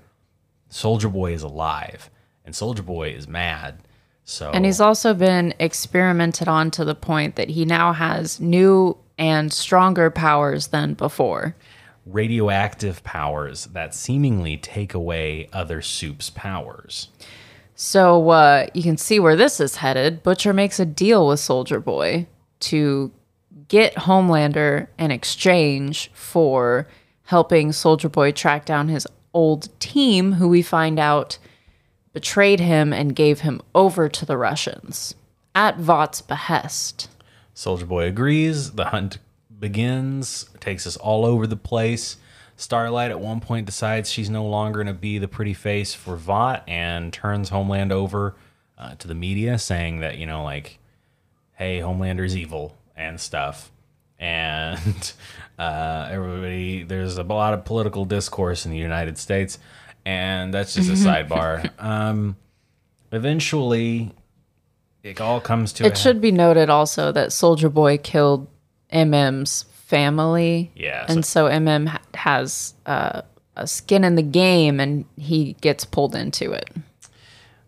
Soldier 0.69 1.09
Boy 1.09 1.33
is 1.33 1.43
alive, 1.43 2.09
and 2.45 2.55
Soldier 2.55 2.83
Boy 2.83 3.09
is 3.09 3.27
mad. 3.27 3.79
So 4.25 4.51
And 4.51 4.65
he's 4.65 4.81
also 4.81 5.13
been 5.13 5.53
experimented 5.59 6.47
on 6.47 6.71
to 6.71 6.85
the 6.85 6.95
point 6.95 7.35
that 7.35 7.49
he 7.49 7.65
now 7.65 7.93
has 7.93 8.39
new 8.39 8.97
and 9.17 9.51
stronger 9.51 10.09
powers 10.09 10.67
than 10.67 10.93
before. 10.93 11.55
radioactive 12.05 13.01
powers 13.03 13.65
that 13.67 13.93
seemingly 13.95 14.57
take 14.57 14.93
away 14.93 15.47
other 15.53 15.81
soup's 15.81 16.29
powers. 16.29 17.07
So 17.75 18.29
uh, 18.29 18.67
you 18.73 18.83
can 18.83 18.97
see 18.97 19.19
where 19.19 19.35
this 19.37 19.59
is 19.59 19.77
headed. 19.77 20.21
Butcher 20.21 20.53
makes 20.53 20.79
a 20.79 20.85
deal 20.85 21.27
with 21.27 21.39
Soldier 21.39 21.79
Boy 21.79 22.27
to 22.61 23.11
get 23.67 23.95
Homelander 23.95 24.87
in 24.99 25.11
exchange 25.11 26.11
for 26.13 26.87
helping 27.25 27.71
Soldier 27.71 28.09
Boy 28.09 28.31
track 28.31 28.65
down 28.65 28.87
his 28.87 29.07
old 29.33 29.77
team, 29.79 30.33
who 30.33 30.47
we 30.47 30.61
find 30.61 30.99
out 30.99 31.37
betrayed 32.13 32.59
him 32.59 32.93
and 32.93 33.15
gave 33.15 33.39
him 33.39 33.61
over 33.73 34.07
to 34.07 34.25
the 34.25 34.37
Russians 34.37 35.15
at 35.55 35.77
Vought's 35.77 36.21
behest. 36.21 37.09
Soldier 37.53 37.85
Boy 37.85 38.05
agrees. 38.05 38.71
The 38.71 38.85
hunt 38.85 39.17
begins, 39.59 40.49
takes 40.59 40.85
us 40.85 40.97
all 40.97 41.25
over 41.25 41.47
the 41.47 41.55
place. 41.55 42.17
Starlight 42.55 43.11
at 43.11 43.19
one 43.19 43.39
point 43.39 43.65
decides 43.65 44.11
she's 44.11 44.29
no 44.29 44.45
longer 44.45 44.83
going 44.83 44.93
to 44.93 44.99
be 44.99 45.17
the 45.17 45.27
pretty 45.27 45.53
face 45.53 45.93
for 45.93 46.15
Vought 46.15 46.63
and 46.67 47.11
turns 47.11 47.49
Homeland 47.49 47.91
over 47.91 48.35
uh, 48.77 48.95
to 48.95 49.07
the 49.07 49.15
media, 49.15 49.57
saying 49.57 49.99
that, 50.01 50.17
you 50.17 50.25
know, 50.25 50.43
like, 50.43 50.79
hey, 51.53 51.79
Homelander's 51.79 52.37
evil 52.37 52.75
and 52.95 53.19
stuff. 53.19 53.71
And 54.19 55.13
uh, 55.59 56.07
everybody, 56.11 56.83
there's 56.83 57.17
a 57.17 57.23
lot 57.23 57.53
of 57.53 57.65
political 57.65 58.05
discourse 58.05 58.65
in 58.65 58.71
the 58.71 58.77
United 58.77 59.17
States, 59.17 59.59
and 60.05 60.53
that's 60.53 60.73
just 60.73 60.89
a 60.89 60.93
sidebar. 61.07 61.69
Um, 61.81 62.35
eventually, 63.11 64.11
it 65.03 65.21
all 65.21 65.39
comes 65.41 65.73
to 65.73 65.83
a 65.83 65.87
It 65.87 65.97
should 65.97 66.21
be 66.21 66.31
noted 66.31 66.69
also 66.69 67.11
that 67.11 67.31
Soldier 67.31 67.69
Boy 67.69 67.97
killed 67.97 68.47
MM's 68.91 69.63
family. 69.85 70.71
Yeah, 70.75 71.05
And 71.07 71.25
so 71.25 71.45
MM 71.45 71.87
ha- 71.87 72.01
has 72.15 72.73
uh, 72.85 73.21
a 73.55 73.67
skin 73.67 74.03
in 74.03 74.15
the 74.15 74.21
game 74.23 74.79
and 74.79 75.05
he 75.17 75.53
gets 75.61 75.85
pulled 75.85 76.15
into 76.15 76.51
it. 76.51 76.69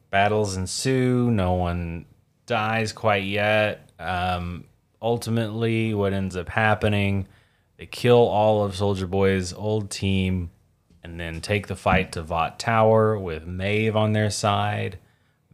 battles 0.10 0.56
ensue. 0.56 1.30
No 1.30 1.54
one 1.54 2.06
dies 2.48 2.94
quite 2.94 3.24
yet. 3.26 3.90
Um, 4.00 4.66
ultimately, 5.02 5.94
what 5.94 6.14
ends 6.14 6.36
up 6.36 6.50
happening, 6.50 7.28
they 7.78 7.86
kill 7.86 8.18
all 8.18 8.64
of 8.64 8.76
Soldier 8.76 9.08
Boy's 9.08 9.54
old 9.54 9.90
team 9.90 10.52
and 11.04 11.20
then 11.20 11.42
take 11.42 11.68
the 11.68 11.76
fight 11.76 12.12
to 12.14 12.24
Vought 12.24 12.58
Tower 12.58 13.20
with 13.20 13.46
Maeve 13.46 13.96
on 13.96 14.14
their 14.14 14.30
side. 14.30 14.98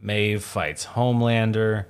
Maeve 0.00 0.42
fights 0.42 0.86
Homelander. 0.86 1.86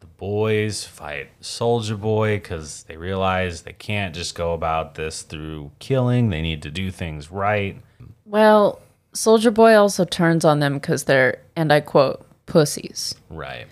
The 0.00 0.06
boys 0.06 0.84
fight 0.84 1.30
Soldier 1.40 1.96
Boy 1.96 2.36
because 2.36 2.84
they 2.84 2.96
realize 2.96 3.62
they 3.62 3.72
can't 3.72 4.14
just 4.14 4.34
go 4.34 4.54
about 4.54 4.94
this 4.94 5.22
through 5.22 5.70
killing. 5.78 6.30
They 6.30 6.42
need 6.42 6.62
to 6.62 6.70
do 6.70 6.90
things 6.90 7.30
right. 7.30 7.80
Well, 8.24 8.80
Soldier 9.12 9.50
Boy 9.50 9.74
also 9.74 10.04
turns 10.04 10.44
on 10.44 10.60
them 10.60 10.74
because 10.74 11.04
they're, 11.04 11.40
and 11.56 11.72
I 11.72 11.80
quote, 11.80 12.24
pussies. 12.46 13.14
Right. 13.28 13.66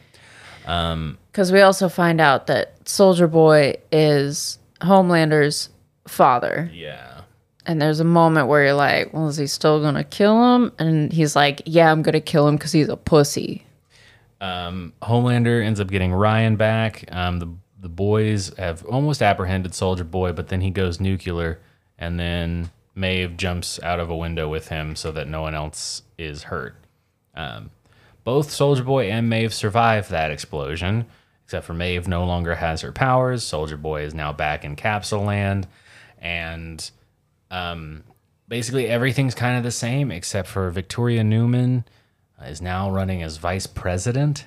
Um, 0.66 1.18
because 1.32 1.52
we 1.52 1.60
also 1.60 1.88
find 1.88 2.20
out 2.20 2.46
that 2.48 2.88
Soldier 2.88 3.26
Boy 3.28 3.76
is 3.92 4.58
Homelander's 4.80 5.70
father. 6.08 6.70
Yeah. 6.72 7.22
And 7.66 7.80
there's 7.82 8.00
a 8.00 8.04
moment 8.04 8.48
where 8.48 8.64
you're 8.64 8.74
like, 8.74 9.12
well, 9.12 9.28
is 9.28 9.36
he 9.36 9.46
still 9.46 9.80
going 9.80 9.94
to 9.94 10.04
kill 10.04 10.54
him? 10.54 10.72
And 10.78 11.12
he's 11.12 11.36
like, 11.36 11.62
yeah, 11.66 11.92
I'm 11.92 12.02
going 12.02 12.14
to 12.14 12.20
kill 12.20 12.48
him 12.48 12.56
because 12.56 12.72
he's 12.72 12.88
a 12.88 12.96
pussy. 12.96 13.66
Homelander 14.40 15.64
ends 15.64 15.80
up 15.80 15.88
getting 15.88 16.12
Ryan 16.12 16.56
back. 16.56 17.04
Um, 17.12 17.38
the 17.38 17.48
the 17.80 17.88
boys 17.88 18.54
have 18.56 18.84
almost 18.86 19.22
apprehended 19.22 19.74
Soldier 19.74 20.04
Boy, 20.04 20.32
but 20.32 20.48
then 20.48 20.60
he 20.60 20.70
goes 20.70 21.00
nuclear, 21.00 21.60
and 21.96 22.18
then 22.18 22.70
Maeve 22.94 23.36
jumps 23.36 23.78
out 23.82 24.00
of 24.00 24.10
a 24.10 24.16
window 24.16 24.48
with 24.48 24.68
him 24.68 24.96
so 24.96 25.12
that 25.12 25.28
no 25.28 25.42
one 25.42 25.54
else 25.54 26.02
is 26.16 26.44
hurt. 26.44 26.74
Um, 27.34 27.70
both 28.24 28.50
Soldier 28.50 28.82
Boy 28.82 29.10
and 29.10 29.28
Maeve 29.30 29.54
survive 29.54 30.08
that 30.08 30.32
explosion, 30.32 31.06
except 31.44 31.66
for 31.66 31.74
Maeve 31.74 32.08
no 32.08 32.24
longer 32.24 32.56
has 32.56 32.80
her 32.80 32.92
powers. 32.92 33.44
Soldier 33.44 33.76
Boy 33.76 34.02
is 34.02 34.14
now 34.14 34.32
back 34.32 34.64
in 34.64 34.74
Capsule 34.74 35.22
Land, 35.22 35.68
and 36.20 36.90
um, 37.50 38.04
basically 38.48 38.88
everything's 38.88 39.34
kind 39.34 39.56
of 39.56 39.62
the 39.62 39.70
same 39.70 40.10
except 40.10 40.48
for 40.48 40.70
Victoria 40.70 41.24
Newman 41.24 41.84
uh, 42.40 42.46
is 42.46 42.62
now 42.62 42.90
running 42.90 43.22
as 43.22 43.36
vice 43.36 43.66
president 43.66 44.46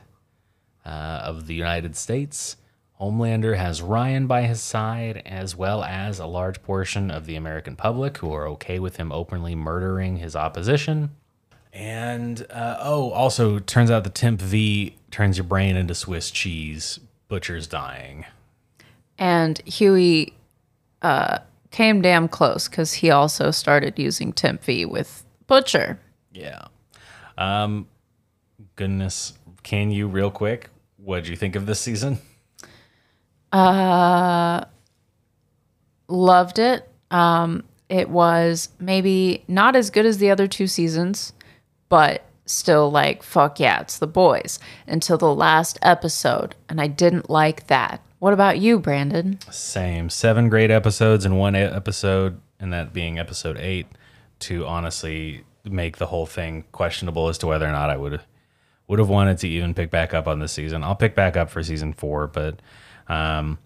uh, 0.86 1.22
of 1.24 1.48
the 1.48 1.56
United 1.56 1.96
States. 1.96 2.58
Homelander 3.00 3.58
has 3.58 3.82
Ryan 3.82 4.28
by 4.28 4.44
his 4.44 4.62
side, 4.62 5.24
as 5.26 5.56
well 5.56 5.84
as 5.84 6.20
a 6.20 6.28
large 6.28 6.62
portion 6.62 7.10
of 7.10 7.26
the 7.26 7.36
American 7.36 7.76
public 7.76 8.20
who 8.20 8.32
are 8.32 8.48
okay 8.50 8.78
with 8.78 8.98
him 8.98 9.12
openly 9.12 9.56
murdering 9.56 10.18
his 10.18 10.36
opposition. 10.36 11.10
And 11.74 12.46
uh, 12.52 12.78
oh, 12.80 13.10
also 13.12 13.58
turns 13.58 13.90
out 13.90 14.04
the 14.04 14.12
Temp 14.12 14.40
V 14.40 14.98
turns 15.10 15.38
your 15.38 15.46
brain 15.46 15.76
into 15.76 15.96
Swiss 15.96 16.30
cheese. 16.30 17.00
Butcher's 17.28 17.66
dying. 17.66 18.26
And 19.18 19.60
Hughie 19.66 20.34
uh, 21.02 21.40
came 21.72 22.02
damn 22.02 22.28
close 22.28 22.68
because 22.68 22.94
he 22.94 23.10
also 23.10 23.52
started 23.52 23.98
using 23.98 24.32
Temp 24.34 24.64
V 24.64 24.86
with 24.86 25.26
Butcher. 25.48 26.00
Yeah. 26.34 26.66
Um, 27.38 27.88
goodness, 28.76 29.34
can 29.64 29.92
you 29.92 30.08
real 30.08 30.32
quick? 30.32 30.70
What'd 30.98 31.28
you 31.28 31.36
think 31.36 31.56
of 31.56 31.66
this 31.66 31.80
season? 31.80 32.20
Uh, 33.52 34.66
Loved 36.08 36.60
it. 36.60 36.90
Um, 37.10 37.64
it 37.88 38.10
was 38.10 38.70
maybe 38.80 39.44
not 39.48 39.76
as 39.76 39.90
good 39.90 40.06
as 40.06 40.18
the 40.18 40.30
other 40.30 40.48
two 40.48 40.68
seasons, 40.68 41.32
but 41.88 42.26
still 42.46 42.92
like 42.92 43.24
fuck 43.24 43.60
yeah, 43.60 43.80
it's 43.80 43.98
the 43.98 44.08
boys 44.08 44.60
until 44.88 45.18
the 45.18 45.34
last 45.34 45.80
episode, 45.82 46.56
and 46.68 46.82
I 46.82 46.88
didn't 46.88 47.30
like 47.30 47.68
that. 47.68 48.02
What 48.22 48.34
about 48.34 48.60
you, 48.60 48.78
Brandon? 48.78 49.40
Same. 49.50 50.08
Seven 50.12 50.48
great 50.48 50.70
episodes 50.70 51.26
and 51.26 51.40
one 51.40 51.56
episode, 51.56 52.40
and 52.60 52.72
that 52.72 52.94
being 52.94 53.18
episode 53.18 53.58
eight, 53.58 53.88
to 54.42 54.64
honestly 54.68 55.44
make 55.64 55.98
the 55.98 56.06
whole 56.06 56.28
thing 56.28 56.66
questionable 56.72 57.30
as 57.30 57.40
to 57.40 57.48
whether 57.48 57.66
or 57.68 57.72
not 57.72 57.90
I 57.90 57.98
would 57.98 58.22
would 58.88 59.00
have 59.00 59.10
wanted 59.10 59.40
to 59.40 59.48
even 59.48 59.74
pick 59.74 59.90
back 59.90 60.14
up 60.14 60.28
on 60.28 60.38
this 60.38 60.52
season. 60.52 60.84
I'll 60.84 60.96
pick 60.96 61.16
back 61.16 61.36
up 61.36 61.50
for 61.50 61.64
season 61.64 61.94
four, 61.94 62.28
but 62.28 62.60
um, 63.08 63.58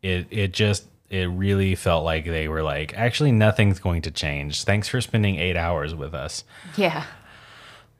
it 0.00 0.28
it 0.30 0.52
just 0.52 0.86
it 1.10 1.26
really 1.26 1.74
felt 1.74 2.04
like 2.04 2.24
they 2.24 2.46
were 2.46 2.62
like, 2.62 2.94
actually, 2.96 3.32
nothing's 3.32 3.80
going 3.80 4.02
to 4.02 4.12
change. 4.12 4.62
Thanks 4.62 4.86
for 4.86 5.00
spending 5.00 5.40
eight 5.40 5.56
hours 5.56 5.92
with 5.92 6.14
us. 6.14 6.44
Yeah. 6.76 7.02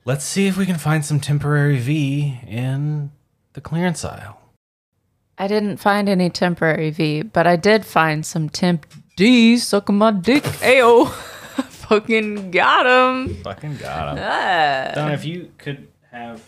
Let's 0.05 0.23
see 0.23 0.47
if 0.47 0.55
we 0.55 0.65
can 0.65 0.77
find 0.77 1.03
some 1.03 1.19
temporary 1.19 1.77
V 1.77 2.39
in 2.47 3.11
the 3.51 3.59
clearance 3.59 4.05
aisle. 4.05 4.39
I 5.37 5.47
didn't 5.47 5.77
find 5.77 6.07
any 6.07 6.29
temporary 6.29 6.91
V, 6.91 7.23
but 7.23 7.45
I 7.45 7.55
did 7.55 7.85
find 7.85 8.25
some 8.25 8.49
temp 8.49 8.85
D 9.15 9.57
sucking 9.57 9.97
my 9.97 10.11
dick. 10.11 10.43
Ayo. 10.43 11.09
Fucking 11.85 12.51
got 12.51 12.85
him. 12.85 13.35
Fucking 13.43 13.77
got 13.77 14.17
him. 14.17 14.95
Don, 14.95 15.11
if 15.11 15.23
you 15.23 15.51
could 15.57 15.87
have 16.11 16.41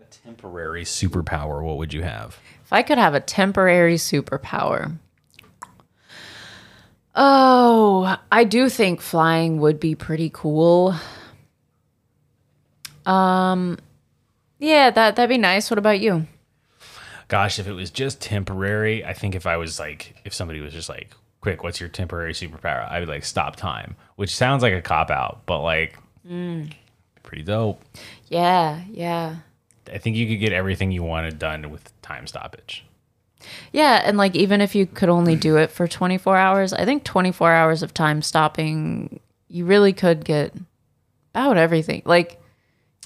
a 0.00 0.04
temporary 0.04 0.84
superpower, 0.84 1.62
what 1.62 1.76
would 1.76 1.92
you 1.92 2.02
have? 2.02 2.38
If 2.64 2.72
I 2.72 2.82
could 2.82 2.98
have 2.98 3.14
a 3.14 3.20
temporary 3.20 3.96
superpower. 3.96 4.96
Oh, 7.14 8.16
I 8.30 8.44
do 8.44 8.68
think 8.68 9.00
flying 9.00 9.58
would 9.60 9.80
be 9.80 9.94
pretty 9.94 10.30
cool. 10.32 10.94
Um 13.04 13.78
yeah, 14.58 14.90
that 14.90 15.16
that'd 15.16 15.28
be 15.28 15.38
nice. 15.38 15.70
What 15.70 15.78
about 15.78 16.00
you? 16.00 16.26
Gosh, 17.28 17.58
if 17.58 17.68
it 17.68 17.72
was 17.72 17.90
just 17.90 18.20
temporary, 18.20 19.04
I 19.04 19.12
think 19.12 19.34
if 19.34 19.46
I 19.46 19.56
was 19.56 19.78
like, 19.78 20.16
if 20.24 20.32
somebody 20.32 20.60
was 20.60 20.72
just 20.72 20.88
like, 20.88 21.10
quick, 21.40 21.62
what's 21.62 21.78
your 21.78 21.88
temporary 21.88 22.32
superpower? 22.32 22.90
I 22.90 23.00
would 23.00 23.08
like 23.08 23.24
stop 23.24 23.56
time, 23.56 23.96
which 24.16 24.34
sounds 24.34 24.62
like 24.62 24.72
a 24.72 24.82
cop 24.82 25.10
out, 25.10 25.42
but 25.46 25.60
like, 25.60 25.96
mm. 26.26 26.72
pretty 27.22 27.42
dope. 27.42 27.82
Yeah, 28.28 28.82
yeah. 28.90 29.36
I 29.92 29.98
think 29.98 30.16
you 30.16 30.26
could 30.26 30.40
get 30.40 30.52
everything 30.52 30.90
you 30.90 31.02
wanted 31.02 31.38
done 31.38 31.70
with 31.70 31.92
time 32.02 32.26
stoppage. 32.26 32.84
Yeah, 33.72 34.02
and 34.04 34.16
like 34.16 34.34
even 34.34 34.60
if 34.60 34.74
you 34.74 34.86
could 34.86 35.08
only 35.08 35.36
do 35.36 35.56
it 35.56 35.70
for 35.70 35.86
24 35.86 36.36
hours, 36.36 36.72
I 36.72 36.84
think 36.84 37.04
24 37.04 37.52
hours 37.52 37.82
of 37.82 37.94
time 37.94 38.22
stopping, 38.22 39.20
you 39.48 39.64
really 39.64 39.92
could 39.92 40.24
get 40.24 40.52
about 41.34 41.56
everything. 41.56 42.02
Like 42.04 42.40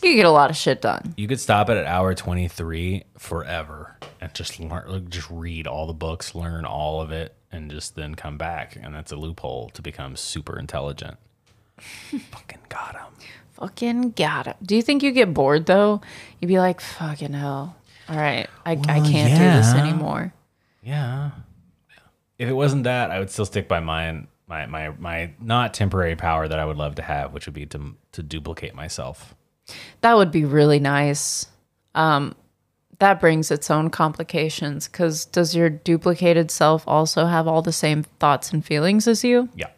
you 0.03 0.11
could 0.11 0.17
get 0.17 0.27
a 0.27 0.31
lot 0.31 0.51
of 0.51 0.57
shit 0.57 0.83
done. 0.83 1.15
You 1.17 1.29
could 1.29 1.41
stop 1.41 1.69
it 1.71 1.77
at 1.77 1.87
hour 1.87 2.15
23 2.15 3.05
forever 3.19 3.97
and 4.21 4.33
just 4.35 4.61
learn, 4.61 4.85
like, 4.89 5.09
just 5.09 5.31
read 5.31 5.67
all 5.67 5.87
the 5.87 5.93
books, 5.93 6.35
learn 6.35 6.65
all 6.65 7.01
of 7.01 7.11
it, 7.11 7.35
and 7.51 7.71
just 7.71 7.97
then 7.97 8.15
come 8.15 8.39
back. 8.39 8.77
And 8.81 8.95
that's 8.95 9.13
a 9.13 9.17
loophole 9.17 9.71
to 9.71 9.83
become 9.83 10.17
super 10.17 10.59
intelligent. 10.59 11.19
Fucking 11.79 12.61
got 12.69 12.95
him. 12.95 13.07
Fucking 13.53 14.11
got 14.11 14.47
him. 14.47 14.55
Do 14.63 14.75
you 14.75 14.83
think 14.83 15.03
you 15.03 15.13
get 15.13 15.33
bored 15.33 15.67
though? 15.67 16.01
You'd 16.41 16.49
be 16.49 16.59
like, 16.59 16.81
fucking 16.81 17.33
hell. 17.33 17.77
All 18.09 18.17
right, 18.17 18.49
I, 18.67 18.73
I 18.73 19.01
can't 19.01 19.39
do 19.39 19.45
this 19.45 19.73
anymore. 19.75 20.35
Yeah. 20.83 21.31
If 22.39 22.49
it 22.49 22.55
wasn't 22.55 22.85
that, 22.85 23.11
I 23.11 23.21
would 23.21 23.31
still 23.31 23.45
stick 23.47 23.69
by 23.69 23.81
mine. 23.81 24.27
My, 24.49 24.67
my 24.67 24.91
my 24.99 25.31
not 25.41 25.73
temporary 25.73 26.17
power 26.17 26.49
that 26.49 26.59
I 26.59 26.65
would 26.65 26.77
love 26.77 26.97
to 26.97 27.03
have, 27.03 27.33
which 27.33 27.47
would 27.47 27.55
be 27.55 27.67
to 27.67 27.95
to 28.13 28.23
duplicate 28.23 28.75
myself. 28.75 29.35
That 30.01 30.17
would 30.17 30.31
be 30.31 30.45
really 30.45 30.79
nice. 30.79 31.47
Um, 31.95 32.35
that 32.99 33.19
brings 33.21 33.51
its 33.51 33.71
own 33.71 33.91
complications 33.91 34.87
because 34.87 35.25
does 35.25 35.57
your 35.57 35.69
duplicated 35.69 36.51
self 36.51 36.85
also 36.87 37.27
have 37.27 37.49
all 37.49 37.61
the 37.61 37.73
same 37.73 38.05
thoughts 38.05 38.53
and 38.53 38.65
feelings 38.65 39.09
as 39.09 39.25
you? 39.25 39.49
Yeah, 39.57 39.71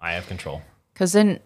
I 0.00 0.12
have 0.14 0.26
control. 0.26 0.62
Because 0.92 1.12
then, 1.12 1.38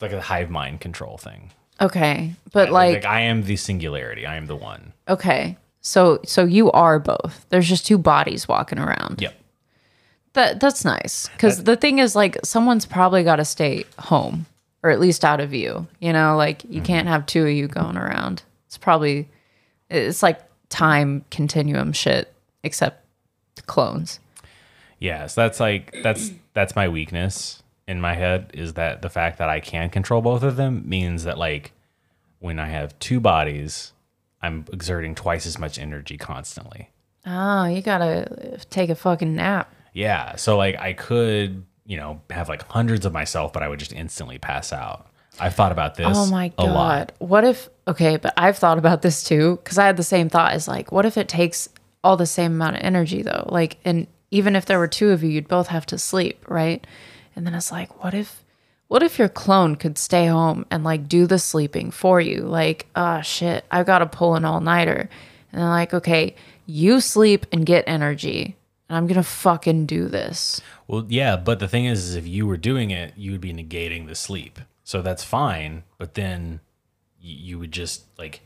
like 0.00 0.12
a 0.12 0.20
hive 0.20 0.48
mind 0.48 0.80
control 0.80 1.18
thing. 1.18 1.50
okay, 1.80 2.34
but 2.52 2.70
like, 2.70 3.04
I 3.04 3.22
am 3.22 3.42
the 3.44 3.56
singularity. 3.56 4.24
I 4.24 4.36
am 4.36 4.46
the 4.46 4.56
one. 4.56 4.92
okay, 5.08 5.56
so 5.80 6.20
so 6.24 6.44
you 6.44 6.70
are 6.70 6.98
both. 7.00 7.44
There's 7.48 7.68
just 7.68 7.86
two 7.86 7.98
bodies 7.98 8.46
walking 8.46 8.78
around. 8.78 9.20
Yep. 9.20 9.34
That 10.34 10.60
that's 10.60 10.84
nice 10.84 11.28
because 11.30 11.64
the 11.64 11.74
thing 11.74 11.98
is 11.98 12.14
like 12.14 12.38
someone's 12.44 12.86
probably 12.86 13.24
got 13.24 13.36
to 13.36 13.44
stay 13.44 13.84
home 13.98 14.46
or 14.82 14.90
at 14.90 15.00
least 15.00 15.24
out 15.24 15.40
of 15.40 15.50
view. 15.50 15.86
You 16.00 16.12
know, 16.12 16.36
like 16.36 16.64
you 16.64 16.80
can't 16.80 17.06
mm-hmm. 17.06 17.12
have 17.12 17.26
two 17.26 17.44
of 17.44 17.50
you 17.50 17.68
going 17.68 17.96
around. 17.96 18.42
It's 18.66 18.78
probably 18.78 19.28
it's 19.88 20.22
like 20.22 20.40
time 20.68 21.24
continuum 21.30 21.92
shit, 21.92 22.32
except 22.62 23.04
clones. 23.66 24.20
Yeah, 24.98 25.26
so 25.26 25.42
that's 25.42 25.60
like 25.60 25.94
that's 26.02 26.30
that's 26.52 26.76
my 26.76 26.88
weakness 26.88 27.62
in 27.88 28.00
my 28.00 28.14
head 28.14 28.50
is 28.54 28.74
that 28.74 29.02
the 29.02 29.10
fact 29.10 29.38
that 29.38 29.48
I 29.48 29.58
can 29.58 29.90
control 29.90 30.22
both 30.22 30.44
of 30.44 30.56
them 30.56 30.88
means 30.88 31.24
that 31.24 31.38
like 31.38 31.72
when 32.38 32.58
I 32.58 32.68
have 32.68 32.98
two 33.00 33.18
bodies, 33.18 33.92
I'm 34.40 34.64
exerting 34.72 35.14
twice 35.14 35.46
as 35.46 35.58
much 35.58 35.78
energy 35.78 36.16
constantly. 36.16 36.90
Oh, 37.26 37.66
you 37.66 37.82
gotta 37.82 38.58
take 38.70 38.90
a 38.90 38.94
fucking 38.94 39.34
nap. 39.34 39.74
Yeah, 39.92 40.36
so 40.36 40.56
like 40.56 40.78
I 40.78 40.92
could, 40.92 41.64
you 41.90 41.96
know, 41.96 42.20
have 42.30 42.48
like 42.48 42.62
hundreds 42.68 43.04
of 43.04 43.12
myself, 43.12 43.52
but 43.52 43.64
I 43.64 43.68
would 43.68 43.80
just 43.80 43.92
instantly 43.92 44.38
pass 44.38 44.72
out. 44.72 45.08
I've 45.40 45.56
thought 45.56 45.72
about 45.72 45.96
this. 45.96 46.06
Oh 46.08 46.30
my 46.30 46.52
a 46.56 46.64
lot. 46.64 47.08
god. 47.08 47.12
What 47.18 47.42
if 47.42 47.68
okay, 47.88 48.16
but 48.16 48.32
I've 48.36 48.56
thought 48.56 48.78
about 48.78 49.02
this 49.02 49.24
too 49.24 49.58
cuz 49.64 49.76
I 49.76 49.86
had 49.86 49.96
the 49.96 50.04
same 50.04 50.28
thought 50.28 50.54
is 50.54 50.68
like 50.68 50.92
what 50.92 51.04
if 51.04 51.16
it 51.16 51.26
takes 51.26 51.68
all 52.04 52.16
the 52.16 52.26
same 52.26 52.52
amount 52.52 52.76
of 52.76 52.82
energy 52.82 53.22
though? 53.22 53.44
Like 53.48 53.78
and 53.84 54.06
even 54.30 54.54
if 54.54 54.66
there 54.66 54.78
were 54.78 54.86
two 54.86 55.10
of 55.10 55.24
you, 55.24 55.30
you'd 55.30 55.48
both 55.48 55.66
have 55.66 55.84
to 55.86 55.98
sleep, 55.98 56.44
right? 56.48 56.86
And 57.34 57.44
then 57.44 57.54
it's 57.54 57.72
like 57.72 58.04
what 58.04 58.14
if 58.14 58.44
what 58.86 59.02
if 59.02 59.18
your 59.18 59.28
clone 59.28 59.74
could 59.74 59.98
stay 59.98 60.26
home 60.26 60.66
and 60.70 60.84
like 60.84 61.08
do 61.08 61.26
the 61.26 61.40
sleeping 61.40 61.90
for 61.90 62.20
you? 62.20 62.42
Like, 62.42 62.86
ah 62.94 63.20
shit, 63.20 63.64
I've 63.68 63.86
got 63.86 63.98
to 63.98 64.06
pull 64.06 64.36
an 64.36 64.44
all-nighter. 64.44 65.08
And 65.50 65.60
they're 65.60 65.68
like, 65.68 65.92
"Okay, 65.92 66.36
you 66.66 67.00
sleep 67.00 67.46
and 67.50 67.66
get 67.66 67.82
energy." 67.88 68.56
And 68.90 68.96
I'm 68.96 69.06
to 69.06 69.22
fucking 69.22 69.86
do 69.86 70.08
this. 70.08 70.60
Well, 70.88 71.06
yeah, 71.08 71.36
but 71.36 71.60
the 71.60 71.68
thing 71.68 71.84
is, 71.84 72.08
is 72.08 72.16
if 72.16 72.26
you 72.26 72.44
were 72.44 72.56
doing 72.56 72.90
it, 72.90 73.14
you 73.16 73.30
would 73.30 73.40
be 73.40 73.52
negating 73.52 74.08
the 74.08 74.16
sleep. 74.16 74.58
So 74.82 75.00
that's 75.00 75.22
fine, 75.22 75.84
but 75.96 76.14
then 76.14 76.58
you 77.20 77.56
would 77.60 77.70
just 77.70 78.06
like 78.18 78.40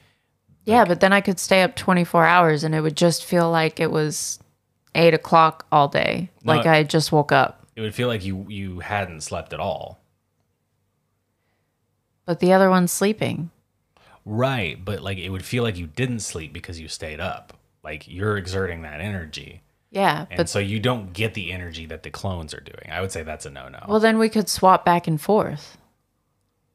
Yeah, 0.66 0.84
but 0.84 1.00
then 1.00 1.14
I 1.14 1.22
could 1.22 1.40
stay 1.40 1.62
up 1.62 1.76
24 1.76 2.26
hours 2.26 2.62
and 2.62 2.74
it 2.74 2.82
would 2.82 2.94
just 2.94 3.24
feel 3.24 3.50
like 3.50 3.80
it 3.80 3.90
was 3.90 4.38
eight 4.94 5.14
o'clock 5.14 5.66
all 5.72 5.88
day. 5.88 6.28
No, 6.42 6.52
like 6.52 6.66
I 6.66 6.82
just 6.82 7.10
woke 7.10 7.32
up. 7.32 7.66
it 7.74 7.80
would 7.80 7.94
feel 7.94 8.08
like 8.08 8.22
you 8.22 8.44
you 8.50 8.80
hadn't 8.80 9.22
slept 9.22 9.54
at 9.54 9.60
all. 9.60 9.98
But 12.26 12.40
the 12.40 12.52
other 12.52 12.68
one's 12.68 12.92
sleeping. 12.92 13.50
Right, 14.26 14.84
but 14.84 15.02
like 15.02 15.16
it 15.16 15.30
would 15.30 15.44
feel 15.46 15.62
like 15.62 15.78
you 15.78 15.86
didn't 15.86 16.20
sleep 16.20 16.52
because 16.52 16.78
you 16.78 16.88
stayed 16.88 17.20
up. 17.20 17.56
Like 17.82 18.06
you're 18.06 18.36
exerting 18.36 18.82
that 18.82 19.00
energy. 19.00 19.62
Yeah, 19.94 20.26
And 20.28 20.36
but 20.36 20.48
so 20.48 20.58
you 20.58 20.80
don't 20.80 21.12
get 21.12 21.34
the 21.34 21.52
energy 21.52 21.86
that 21.86 22.02
the 22.02 22.10
clones 22.10 22.52
are 22.52 22.60
doing. 22.60 22.90
I 22.90 23.00
would 23.00 23.12
say 23.12 23.22
that's 23.22 23.46
a 23.46 23.50
no-no. 23.50 23.78
well, 23.88 24.00
then 24.00 24.18
we 24.18 24.28
could 24.28 24.48
swap 24.48 24.84
back 24.84 25.06
and 25.06 25.20
forth. 25.20 25.78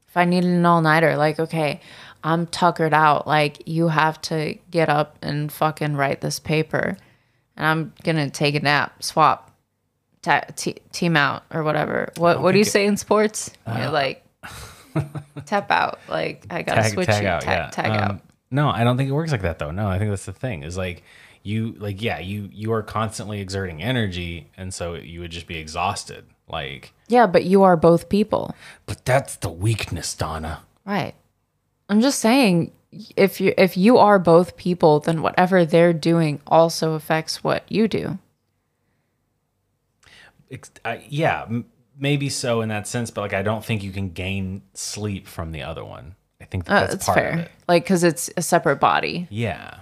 If 0.08 0.16
I 0.18 0.24
needed 0.26 0.50
an 0.50 0.66
all 0.66 0.82
nighter, 0.82 1.18
like, 1.18 1.38
okay, 1.40 1.82
I'm 2.24 2.48
tuckered 2.48 2.94
out. 2.94 3.28
Like, 3.28 3.68
you 3.68 3.90
have 3.90 4.20
to 4.24 4.58
get 4.72 4.88
up 4.90 5.18
and 5.22 5.52
fucking 5.52 5.96
write 5.98 6.22
this 6.22 6.40
paper. 6.40 6.98
And 7.58 7.66
I'm 7.68 7.94
going 8.04 8.16
to 8.16 8.30
take 8.30 8.56
a 8.56 8.62
nap, 8.62 9.04
swap, 9.04 9.52
ta- 10.22 10.46
t- 10.56 10.78
team 10.94 11.16
out 11.18 11.44
or 11.54 11.64
whatever. 11.64 12.12
What, 12.18 12.42
what 12.42 12.54
do 12.54 12.58
you 12.58 12.64
think 12.64 12.72
say 12.72 12.86
in 12.88 12.96
sports? 12.98 13.52
You're 13.68 13.92
like, 13.92 14.26
tap 15.46 15.70
out. 15.72 16.00
Like, 16.08 16.46
I 16.50 16.62
got 16.62 16.76
to 16.76 16.84
switch 16.86 17.08
tag 17.08 17.24
you. 17.24 17.30
out, 17.30 17.42
tag, 17.42 17.58
yeah. 17.58 17.70
tag 17.70 17.92
Um, 17.92 17.98
out. 18.16 18.22
No, 18.52 18.70
I 18.70 18.84
don't 18.84 18.98
think 18.98 19.10
it 19.10 19.14
works 19.14 19.32
like 19.32 19.44
that 19.44 19.60
though. 19.60 19.72
No, 19.72 19.88
I 19.88 20.00
think 20.00 20.10
that's 20.10 20.26
the 20.26 20.34
thing. 20.34 20.64
Is 20.64 20.76
like 20.76 21.04
you 21.44 21.76
like 21.78 22.02
yeah, 22.02 22.20
you 22.20 22.50
you 22.52 22.72
are 22.74 22.84
constantly 22.84 23.40
exerting 23.40 23.82
energy 23.82 24.50
and 24.58 24.74
so 24.74 24.96
you 24.96 25.22
would 25.22 25.32
just 25.32 25.48
be 25.48 25.58
exhausted. 25.58 26.26
Like 26.48 26.94
Yeah, 27.08 27.28
but 27.28 27.46
you 27.46 27.64
are 27.64 27.78
both 27.78 28.10
people. 28.10 28.56
but 28.86 29.06
that's 29.06 29.36
the 29.36 29.50
weakness, 29.50 30.14
Donna. 30.16 30.64
Right. 30.86 31.16
I'm 31.90 32.02
just 32.02 32.20
saying 32.20 32.72
if 33.16 33.40
you 33.40 33.54
if 33.58 33.78
you 33.78 33.98
are 33.98 34.20
both 34.20 34.58
people, 34.58 35.00
then 35.00 35.22
whatever 35.22 35.66
they're 35.66 35.94
doing 35.94 36.42
also 36.48 36.94
affects 36.94 37.44
what 37.44 37.64
you 37.72 37.88
do. 37.88 38.20
I, 40.84 41.06
yeah, 41.08 41.48
maybe 41.98 42.30
so 42.30 42.62
in 42.62 42.70
that 42.70 42.88
sense, 42.88 43.12
but 43.12 43.22
like 43.22 43.34
I 43.34 43.44
don't 43.44 43.64
think 43.64 43.84
you 43.84 43.92
can 43.92 44.10
gain 44.10 44.64
sleep 44.74 45.28
from 45.28 45.52
the 45.52 45.62
other 45.62 45.86
one. 45.86 46.16
I 46.42 46.46
think 46.46 46.66
that 46.66 46.84
Uh, 46.84 46.88
that's 46.88 47.06
fair. 47.06 47.32
of 47.34 47.40
it. 47.40 47.52
Like, 47.68 47.84
because 47.84 48.04
it's 48.04 48.30
a 48.38 48.42
separate 48.42 48.80
body. 48.80 49.28
Yeah. 49.30 49.76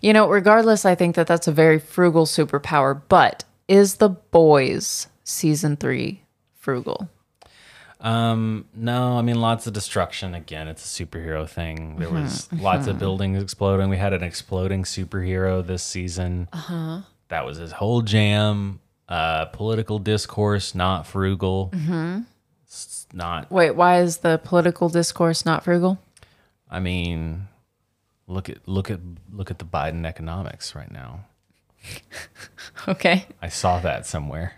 You 0.00 0.12
know, 0.12 0.28
regardless, 0.28 0.84
I 0.84 0.94
think 0.94 1.14
that 1.16 1.26
that's 1.26 1.46
a 1.46 1.52
very 1.52 1.78
frugal 1.78 2.24
superpower. 2.26 3.00
But 3.08 3.44
is 3.68 3.96
The 3.96 4.08
Boys 4.08 5.08
season 5.24 5.76
three 5.76 6.22
frugal? 6.58 7.08
Um, 8.00 8.64
no, 8.74 9.18
I 9.18 9.22
mean 9.22 9.42
lots 9.42 9.66
of 9.66 9.74
destruction. 9.74 10.34
Again, 10.34 10.68
it's 10.68 11.00
a 11.00 11.04
superhero 11.04 11.46
thing. 11.46 11.96
There 11.98 12.08
Mm-hmm, 12.08 12.22
was 12.22 12.48
lots 12.54 12.86
of 12.86 12.98
buildings 12.98 13.42
exploding. 13.42 13.90
We 13.90 13.98
had 13.98 14.14
an 14.14 14.22
exploding 14.22 14.84
superhero 14.84 15.64
this 15.66 15.82
season. 15.82 16.48
Uh-huh. 16.50 17.00
That 17.28 17.44
was 17.44 17.58
his 17.58 17.72
whole 17.72 18.00
jam. 18.00 18.80
Uh, 19.06 19.46
political 19.46 19.98
discourse, 19.98 20.74
not 20.74 21.06
frugal. 21.06 21.70
Mm-hmm. 21.74 22.20
It's 22.70 23.08
not. 23.12 23.50
Wait, 23.50 23.72
why 23.72 24.00
is 24.00 24.18
the 24.18 24.38
political 24.38 24.88
discourse 24.88 25.44
not 25.44 25.64
frugal? 25.64 25.98
I 26.70 26.78
mean, 26.78 27.48
look 28.28 28.48
at 28.48 28.66
look 28.68 28.90
at 28.92 29.00
look 29.32 29.50
at 29.50 29.58
the 29.58 29.64
Biden 29.64 30.06
economics 30.06 30.74
right 30.74 30.90
now. 30.90 31.24
Okay. 32.88 33.26
I 33.42 33.48
saw 33.48 33.78
that 33.80 34.06
somewhere 34.06 34.54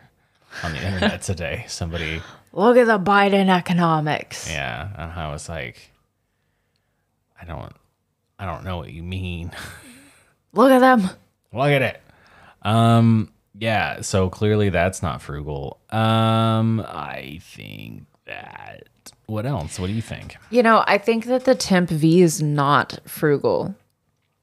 on 0.62 0.72
the 0.72 0.84
internet 0.86 1.22
today. 1.22 1.64
Somebody, 1.66 2.20
Look 2.52 2.76
at 2.76 2.86
the 2.86 2.98
Biden 2.98 3.48
economics. 3.48 4.48
yeah, 4.50 4.88
and 4.96 5.12
I 5.12 5.32
was 5.32 5.48
like, 5.48 5.90
I 7.40 7.44
don't, 7.44 7.72
I 8.38 8.44
don't 8.46 8.62
know 8.64 8.76
what 8.76 8.92
you 8.92 9.02
mean. 9.02 9.50
Look 10.52 10.70
at 10.70 10.78
them. 10.80 11.08
Look 11.52 11.68
at 11.70 11.82
it. 11.82 12.02
Um, 12.62 13.32
yeah. 13.58 14.02
So 14.02 14.28
clearly 14.28 14.68
that's 14.68 15.02
not 15.02 15.20
frugal. 15.22 15.80
Um, 15.92 16.80
I 16.80 17.38
think 17.42 18.06
that. 18.24 18.88
What 19.26 19.46
else? 19.46 19.78
What 19.78 19.86
do 19.86 19.92
you 19.92 20.02
think? 20.02 20.36
You 20.50 20.62
know, 20.62 20.82
I 20.86 20.98
think 20.98 21.26
that 21.26 21.44
the 21.44 21.54
temp 21.54 21.90
V 21.90 22.22
is 22.22 22.42
not 22.42 22.98
frugal. 23.06 23.74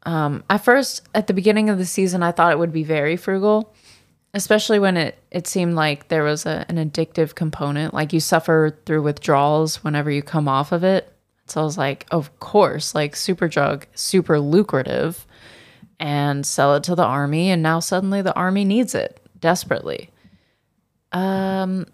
Um, 0.04 0.44
at 0.50 0.64
first, 0.64 1.08
at 1.14 1.28
the 1.28 1.34
beginning 1.34 1.70
of 1.70 1.78
the 1.78 1.86
season, 1.86 2.24
I 2.24 2.32
thought 2.32 2.52
it 2.52 2.60
would 2.60 2.72
be 2.72 2.84
very 2.84 3.18
frugal, 3.18 3.74
especially 4.34 4.80
when 4.80 4.96
it, 4.96 5.18
it 5.30 5.46
seemed 5.46 5.76
like 5.76 6.08
there 6.08 6.24
was 6.24 6.46
a, 6.46 6.66
an 6.70 6.78
addictive 6.78 7.36
component. 7.36 7.94
Like 7.94 8.14
you 8.14 8.20
suffer 8.20 8.78
through 8.86 9.02
withdrawals 9.04 9.84
whenever 9.84 10.10
you 10.10 10.22
come 10.22 10.48
off 10.48 10.72
of 10.72 10.84
it. 10.84 11.12
So 11.48 11.62
I 11.62 11.64
was 11.64 11.78
like, 11.78 12.06
of 12.12 12.40
course, 12.40 12.96
like 12.96 13.16
super 13.16 13.48
drug, 13.48 13.88
super 13.96 14.40
lucrative, 14.40 15.26
and 16.00 16.46
sell 16.46 16.76
it 16.76 16.84
to 16.84 16.96
the 16.96 17.04
army. 17.04 17.50
And 17.50 17.62
now 17.62 17.80
suddenly 17.80 18.22
the 18.22 18.36
army 18.36 18.66
needs 18.66 18.96
it 18.96 19.20
desperately. 19.40 20.12
Um, 21.12 21.86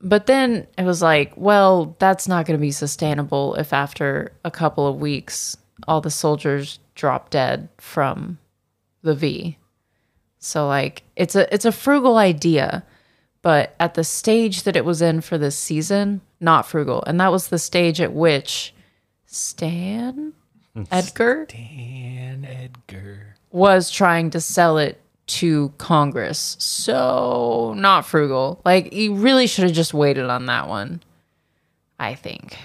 but 0.00 0.26
then 0.26 0.66
it 0.76 0.84
was 0.84 1.02
like, 1.02 1.32
well, 1.36 1.96
that's 1.98 2.28
not 2.28 2.46
going 2.46 2.58
to 2.58 2.62
be 2.62 2.70
sustainable 2.70 3.54
if 3.54 3.72
after 3.72 4.32
a 4.44 4.50
couple 4.50 4.86
of 4.86 5.00
weeks 5.00 5.56
all 5.88 6.00
the 6.00 6.10
soldiers 6.10 6.78
drop 6.94 7.30
dead 7.30 7.68
from 7.78 8.38
the 9.02 9.14
V. 9.14 9.58
So 10.38 10.66
like 10.68 11.02
it's 11.16 11.34
a 11.34 11.52
it's 11.52 11.64
a 11.64 11.72
frugal 11.72 12.18
idea, 12.18 12.84
but 13.40 13.74
at 13.80 13.94
the 13.94 14.04
stage 14.04 14.64
that 14.64 14.76
it 14.76 14.84
was 14.84 15.00
in 15.00 15.22
for 15.22 15.38
this 15.38 15.58
season, 15.58 16.20
not 16.38 16.66
frugal. 16.66 17.02
And 17.06 17.18
that 17.18 17.32
was 17.32 17.48
the 17.48 17.58
stage 17.58 18.00
at 18.00 18.12
which 18.12 18.74
Stan 19.24 20.34
Edgar 20.90 21.46
Dan 21.46 22.44
Edgar. 22.44 23.36
was 23.50 23.90
trying 23.90 24.30
to 24.30 24.40
sell 24.40 24.76
it 24.76 25.00
to 25.26 25.72
Congress. 25.78 26.56
So 26.58 27.74
not 27.76 28.06
frugal. 28.06 28.60
Like 28.64 28.92
you 28.92 29.14
really 29.14 29.46
should 29.46 29.64
have 29.64 29.72
just 29.72 29.94
waited 29.94 30.28
on 30.28 30.46
that 30.46 30.68
one. 30.68 31.02
I 31.98 32.14
think. 32.14 32.56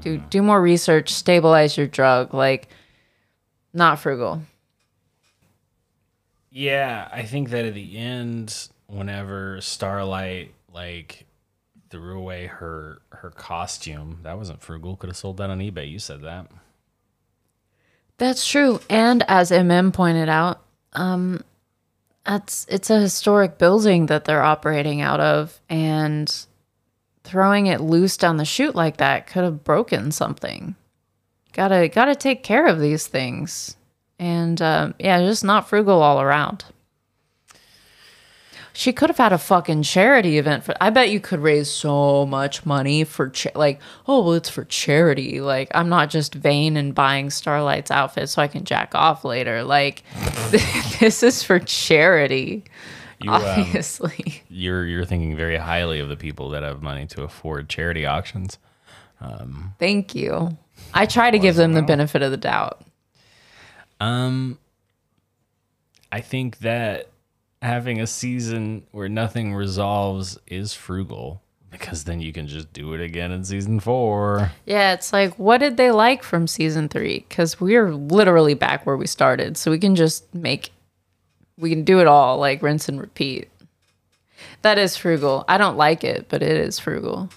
Do 0.00 0.18
do 0.18 0.42
more 0.42 0.60
research, 0.60 1.12
stabilize 1.12 1.76
your 1.76 1.86
drug. 1.86 2.34
Like 2.34 2.68
not 3.72 4.00
frugal. 4.00 4.42
Yeah, 6.50 7.08
I 7.10 7.22
think 7.22 7.50
that 7.50 7.64
at 7.64 7.74
the 7.74 7.96
end, 7.96 8.68
whenever 8.86 9.60
Starlight 9.60 10.54
like 10.72 11.26
threw 11.88 12.18
away 12.18 12.46
her 12.46 13.00
her 13.10 13.30
costume, 13.30 14.18
that 14.22 14.36
wasn't 14.36 14.60
frugal. 14.60 14.96
Could 14.96 15.08
have 15.10 15.16
sold 15.16 15.36
that 15.36 15.50
on 15.50 15.60
eBay. 15.60 15.88
You 15.88 15.98
said 15.98 16.22
that. 16.22 16.48
That's 18.18 18.46
true. 18.46 18.80
And 18.90 19.24
as 19.28 19.50
MM 19.50 19.92
pointed 19.92 20.28
out, 20.28 20.62
um, 20.94 21.42
that's 22.24 22.66
it's 22.68 22.90
a 22.90 23.00
historic 23.00 23.58
building 23.58 24.06
that 24.06 24.24
they're 24.24 24.42
operating 24.42 25.00
out 25.00 25.20
of, 25.20 25.60
and 25.68 26.46
throwing 27.24 27.66
it 27.66 27.80
loose 27.80 28.16
down 28.16 28.36
the 28.36 28.44
chute 28.44 28.74
like 28.74 28.98
that 28.98 29.26
could 29.26 29.44
have 29.44 29.64
broken 29.64 30.12
something. 30.12 30.74
Gotta 31.52 31.88
gotta 31.88 32.14
take 32.14 32.42
care 32.42 32.66
of 32.66 32.80
these 32.80 33.06
things, 33.06 33.76
and 34.18 34.60
um, 34.62 34.94
yeah, 34.98 35.20
just 35.20 35.44
not 35.44 35.68
frugal 35.68 36.00
all 36.02 36.20
around. 36.20 36.64
She 38.74 38.92
could 38.92 39.10
have 39.10 39.18
had 39.18 39.32
a 39.32 39.38
fucking 39.38 39.82
charity 39.82 40.38
event 40.38 40.64
for. 40.64 40.74
I 40.80 40.90
bet 40.90 41.10
you 41.10 41.20
could 41.20 41.40
raise 41.40 41.70
so 41.70 42.24
much 42.24 42.64
money 42.64 43.04
for 43.04 43.28
cha- 43.28 43.50
like, 43.54 43.80
oh 44.06 44.22
well, 44.22 44.32
it's 44.32 44.48
for 44.48 44.64
charity. 44.64 45.40
Like, 45.40 45.68
I'm 45.74 45.88
not 45.88 46.08
just 46.08 46.34
vain 46.34 46.76
and 46.76 46.94
buying 46.94 47.28
Starlight's 47.30 47.90
outfit 47.90 48.30
so 48.30 48.40
I 48.40 48.48
can 48.48 48.64
jack 48.64 48.94
off 48.94 49.24
later. 49.24 49.62
Like, 49.62 50.02
this 51.00 51.22
is 51.22 51.42
for 51.42 51.58
charity. 51.58 52.64
You, 53.20 53.30
um, 53.30 53.42
Obviously, 53.42 54.42
you're 54.48 54.86
you're 54.86 55.04
thinking 55.04 55.36
very 55.36 55.56
highly 55.56 56.00
of 56.00 56.08
the 56.08 56.16
people 56.16 56.50
that 56.50 56.62
have 56.62 56.82
money 56.82 57.06
to 57.08 57.22
afford 57.22 57.68
charity 57.68 58.06
auctions. 58.06 58.58
Um, 59.20 59.74
thank 59.78 60.14
you. 60.14 60.56
I 60.94 61.06
try 61.06 61.30
to 61.30 61.38
give 61.38 61.54
them 61.54 61.74
the 61.74 61.82
benefit 61.82 62.22
of 62.22 62.30
the 62.32 62.36
doubt. 62.36 62.82
Um, 64.00 64.58
I 66.10 66.20
think 66.20 66.58
that 66.58 67.11
having 67.62 68.00
a 68.00 68.06
season 68.06 68.84
where 68.90 69.08
nothing 69.08 69.54
resolves 69.54 70.38
is 70.46 70.74
frugal 70.74 71.40
because 71.70 72.04
then 72.04 72.20
you 72.20 72.32
can 72.32 72.46
just 72.46 72.70
do 72.72 72.92
it 72.92 73.00
again 73.00 73.32
in 73.32 73.44
season 73.44 73.80
four. 73.80 74.50
Yeah, 74.66 74.92
it's 74.92 75.12
like, 75.12 75.38
what 75.38 75.58
did 75.58 75.78
they 75.78 75.90
like 75.90 76.22
from 76.22 76.46
season 76.46 76.88
three? 76.88 77.24
Because 77.28 77.60
we're 77.60 77.94
literally 77.94 78.54
back 78.54 78.84
where 78.84 78.96
we 78.96 79.06
started, 79.06 79.56
so 79.56 79.70
we 79.70 79.78
can 79.78 79.96
just 79.96 80.32
make, 80.34 80.70
we 81.56 81.70
can 81.70 81.82
do 81.82 82.00
it 82.00 82.06
all, 82.06 82.36
like 82.38 82.62
rinse 82.62 82.88
and 82.88 83.00
repeat. 83.00 83.48
That 84.60 84.76
is 84.76 84.96
frugal. 84.96 85.44
I 85.48 85.56
don't 85.56 85.76
like 85.76 86.04
it, 86.04 86.26
but 86.28 86.42
it 86.42 86.56
is 86.56 86.78
frugal. 86.78 87.30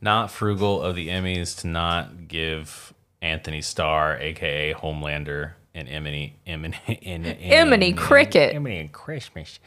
Not 0.00 0.30
frugal 0.30 0.82
of 0.82 0.96
the 0.96 1.08
Emmys 1.08 1.60
to 1.60 1.68
not 1.68 2.26
give 2.26 2.92
Anthony 3.22 3.62
Starr, 3.62 4.16
aka 4.18 4.74
Homelander, 4.74 5.52
and 5.78 5.88
Emily, 5.88 6.36
Emily, 6.46 6.74
and, 7.04 7.24
Emily 7.40 7.92
Cricket. 7.92 8.54
Emily 8.54 8.78
and 8.78 8.92
Christmas. 8.92 9.60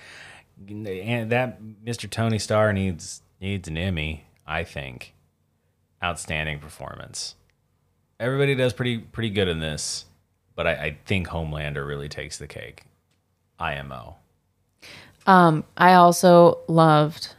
And 0.67 1.31
that 1.31 1.61
Mr. 1.61 2.09
Tony 2.09 2.37
Starr 2.37 2.73
needs 2.73 3.21
needs 3.39 3.67
an 3.67 3.77
Emmy. 3.77 4.25
I 4.45 4.63
think. 4.63 5.13
Outstanding 6.03 6.59
performance. 6.59 7.35
Everybody 8.19 8.53
does 8.55 8.73
pretty 8.73 8.97
pretty 8.97 9.29
good 9.29 9.47
in 9.47 9.59
this, 9.59 10.05
but 10.55 10.67
I, 10.67 10.71
I 10.71 10.97
think 11.05 11.27
Homelander 11.29 11.87
really 11.87 12.09
takes 12.09 12.37
the 12.37 12.47
cake. 12.47 12.83
IMO. 13.59 14.17
Um, 15.25 15.63
I 15.77 15.93
also 15.93 16.59
loved. 16.67 17.35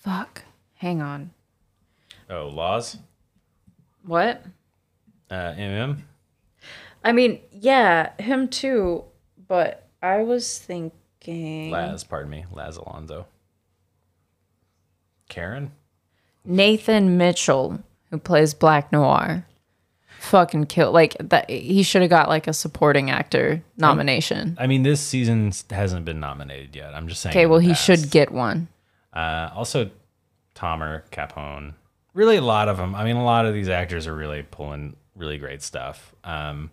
Fuck. 0.00 0.42
Hang 0.76 1.02
on. 1.02 1.30
Oh, 2.30 2.48
Laz. 2.48 2.98
What? 4.04 4.42
Uh, 5.30 5.52
MM. 5.52 5.98
I 7.04 7.12
mean, 7.12 7.40
yeah, 7.52 8.12
him 8.20 8.48
too. 8.48 9.04
But 9.46 9.86
I 10.02 10.22
was 10.22 10.58
thinking 10.58 11.70
Laz, 11.70 12.04
pardon 12.04 12.30
me, 12.30 12.44
Laz 12.52 12.76
Alonso. 12.76 13.26
Karen. 15.28 15.72
Nathan 16.44 17.18
Mitchell, 17.18 17.80
who 18.10 18.18
plays 18.18 18.54
Black 18.54 18.92
Noir. 18.92 19.44
Fucking 20.20 20.66
kill 20.66 20.90
like 20.90 21.16
that. 21.20 21.48
He 21.48 21.82
should 21.82 22.02
have 22.02 22.10
got 22.10 22.28
like 22.28 22.46
a 22.48 22.52
supporting 22.52 23.10
actor 23.10 23.62
nomination. 23.76 24.56
I 24.58 24.66
mean, 24.66 24.82
this 24.82 25.00
season 25.00 25.52
hasn't 25.70 26.04
been 26.04 26.18
nominated 26.18 26.74
yet. 26.74 26.92
I'm 26.94 27.06
just 27.08 27.20
saying. 27.20 27.32
Okay, 27.32 27.44
in 27.44 27.50
well 27.50 27.60
the 27.60 27.66
he 27.66 27.70
past. 27.72 27.84
should 27.84 28.10
get 28.10 28.32
one. 28.32 28.68
Uh, 29.12 29.50
also, 29.54 29.90
Tomer 30.56 31.02
Kapon. 31.10 31.74
Really, 32.14 32.36
a 32.36 32.42
lot 32.42 32.68
of 32.68 32.78
them. 32.78 32.94
I 32.94 33.04
mean, 33.04 33.16
a 33.16 33.24
lot 33.24 33.46
of 33.46 33.54
these 33.54 33.68
actors 33.68 34.06
are 34.08 34.14
really 34.14 34.42
pulling 34.42 34.96
really 35.14 35.38
great 35.38 35.62
stuff. 35.62 36.14
Um, 36.24 36.70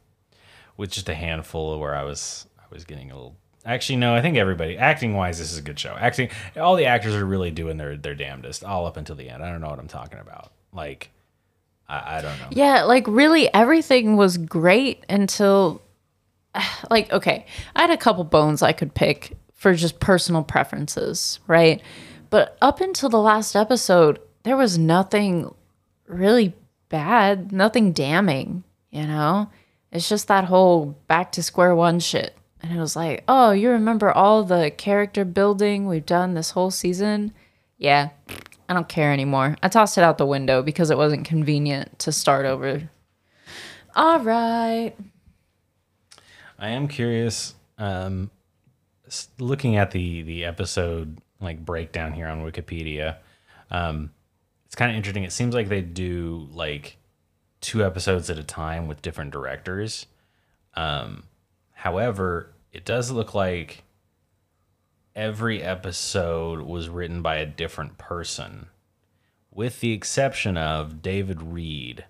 with 0.77 0.91
just 0.91 1.09
a 1.09 1.15
handful 1.15 1.79
where 1.79 1.95
I 1.95 2.03
was, 2.03 2.47
I 2.59 2.63
was 2.73 2.85
getting 2.85 3.11
a 3.11 3.15
little. 3.15 3.38
Actually, 3.65 3.95
no. 3.95 4.13
I 4.13 4.21
think 4.21 4.38
everybody, 4.38 4.77
acting 4.77 5.15
wise, 5.15 5.39
this 5.39 5.51
is 5.51 5.57
a 5.57 5.61
good 5.61 5.79
show. 5.79 5.95
Acting, 5.99 6.29
all 6.55 6.75
the 6.75 6.85
actors 6.85 7.15
are 7.15 7.25
really 7.25 7.49
doing 7.51 7.77
their 7.77 7.97
their 7.97 8.13
damnedest, 8.13 8.63
all 8.63 8.85
up 8.85 8.97
until 8.97 9.15
the 9.15 9.29
end. 9.29 9.43
I 9.43 9.49
don't 9.49 9.61
know 9.61 9.69
what 9.69 9.79
I'm 9.79 9.88
talking 9.88 10.19
about. 10.19 10.51
Like, 10.71 11.09
I, 11.89 12.17
I 12.17 12.21
don't 12.21 12.38
know. 12.39 12.47
Yeah, 12.51 12.83
like 12.83 13.05
really 13.07 13.51
everything 13.53 14.17
was 14.17 14.38
great 14.38 15.03
until 15.09 15.81
like 16.91 17.11
okay, 17.11 17.45
I 17.75 17.81
had 17.81 17.91
a 17.91 17.97
couple 17.97 18.23
bones 18.23 18.61
I 18.61 18.71
could 18.71 18.93
pick 18.93 19.35
for 19.53 19.73
just 19.73 19.99
personal 19.99 20.43
preferences, 20.43 21.39
right? 21.47 21.81
But 22.29 22.57
up 22.61 22.81
until 22.81 23.09
the 23.09 23.19
last 23.19 23.55
episode, 23.55 24.19
there 24.43 24.57
was 24.57 24.77
nothing 24.77 25.53
really 26.07 26.53
bad, 26.89 27.51
nothing 27.51 27.91
damning, 27.91 28.63
you 28.91 29.07
know? 29.07 29.49
It's 29.95 30.10
just 30.10 30.27
that 30.27 30.43
whole 30.43 30.97
back 31.08 31.31
to 31.34 31.43
square 31.43 31.73
one 31.73 32.01
shit. 32.01 32.38
And 32.62 32.75
it 32.75 32.79
was 32.81 32.97
like, 32.97 33.23
oh, 33.29 33.51
you 33.51 33.69
remember 33.69 34.12
all 34.12 34.43
the 34.43 34.69
character 34.69 35.23
building 35.23 35.88
we've 35.88 36.05
done 36.05 36.34
this 36.34 36.51
whole 36.51 36.69
season? 36.69 37.31
Yeah, 37.77 38.10
I 38.67 38.73
don't 38.73 38.89
care 38.89 39.13
anymore. 39.13 39.55
I 39.63 39.69
tossed 39.69 39.97
it 39.97 40.03
out 40.03 40.17
the 40.17 40.25
window 40.25 40.62
because 40.62 40.89
it 40.91 40.97
wasn't 40.97 41.25
convenient 41.25 41.97
to 41.99 42.12
start 42.12 42.45
over. 42.45 42.89
All 43.95 44.19
right. 44.19 44.93
I 46.60 46.69
am 46.69 46.89
curious. 46.89 47.55
Um, 47.77 48.31
looking 49.39 49.77
at 49.77 49.91
the 49.91 50.23
the 50.23 50.43
episode 50.43 51.19
like 51.39 51.63
breakdown 51.63 52.12
here 52.12 52.27
on 52.27 52.43
Wikipedia, 52.43 53.17
um, 53.71 54.12
it's 54.65 54.75
kind 54.75 54.91
of 54.91 54.97
interesting. 54.97 55.23
It 55.23 55.31
seems 55.31 55.55
like 55.55 55.69
they 55.69 55.81
do 55.81 56.49
like 56.51 56.97
two 57.65 57.84
episodes 57.84 58.30
at 58.30 58.38
a 58.38 58.43
time 58.43 58.88
with 58.88 59.01
different 59.01 59.32
directors. 59.32 60.06
Um, 60.75 61.23
however, 61.73 62.54
it 62.71 62.86
does 62.86 63.10
look 63.10 63.34
like 63.34 63.84
every 65.15 65.63
episode 65.63 66.62
was 66.62 66.89
written 66.89 67.21
by 67.21 67.38
a 67.38 67.45
different 67.45 67.97
person, 67.97 68.67
with 69.49 69.80
the 69.80 69.93
exception 69.93 70.58
of 70.58 71.01
David 71.01 71.41
Reed, 71.41 72.06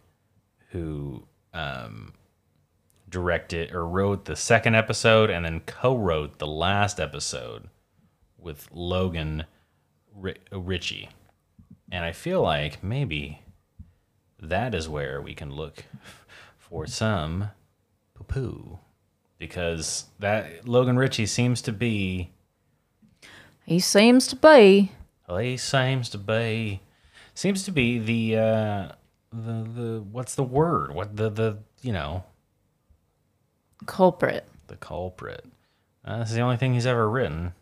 who 0.71 1.23
um, 1.53 2.13
directed 3.07 3.71
or 3.71 3.87
wrote 3.87 4.25
the 4.25 4.35
second 4.35 4.75
episode 4.75 5.29
and 5.29 5.45
then 5.45 5.61
co-wrote 5.61 6.37
the 6.37 6.47
last 6.47 6.99
episode 6.99 7.69
with 8.37 8.67
Logan 8.73 9.45
Ri- 10.13 10.35
Ritchie. 10.51 11.07
And 11.91 12.03
I 12.03 12.11
feel 12.11 12.41
like 12.41 12.83
maybe 12.83 13.39
that 14.49 14.73
is 14.75 14.87
where 14.89 15.21
we 15.21 15.33
can 15.33 15.51
look 15.51 15.83
for 16.57 16.85
some 16.87 17.49
poo-poo 18.13 18.79
because 19.37 20.05
that 20.19 20.67
Logan 20.67 20.97
Ritchie 20.97 21.25
seems 21.25 21.61
to 21.63 21.71
be 21.71 22.31
He 23.65 23.79
seems 23.79 24.27
to 24.27 24.35
be. 24.35 24.91
well, 25.27 25.37
he 25.37 25.57
seems 25.57 26.09
to 26.09 26.17
be 26.17 26.81
seems 27.33 27.63
to 27.63 27.71
be 27.71 27.99
the 27.99 28.37
uh 28.39 28.91
the 29.31 29.63
the 29.63 30.03
what's 30.11 30.35
the 30.35 30.43
word? 30.43 30.93
What 30.95 31.15
the 31.17 31.29
the 31.29 31.57
you 31.81 31.91
know, 31.91 32.23
culprit. 33.85 34.47
the 34.67 34.75
culprit. 34.77 35.45
Uh, 36.03 36.19
this 36.19 36.29
is 36.29 36.35
the 36.35 36.41
only 36.41 36.57
thing 36.57 36.73
he's 36.73 36.85
ever 36.85 37.09
written. 37.09 37.53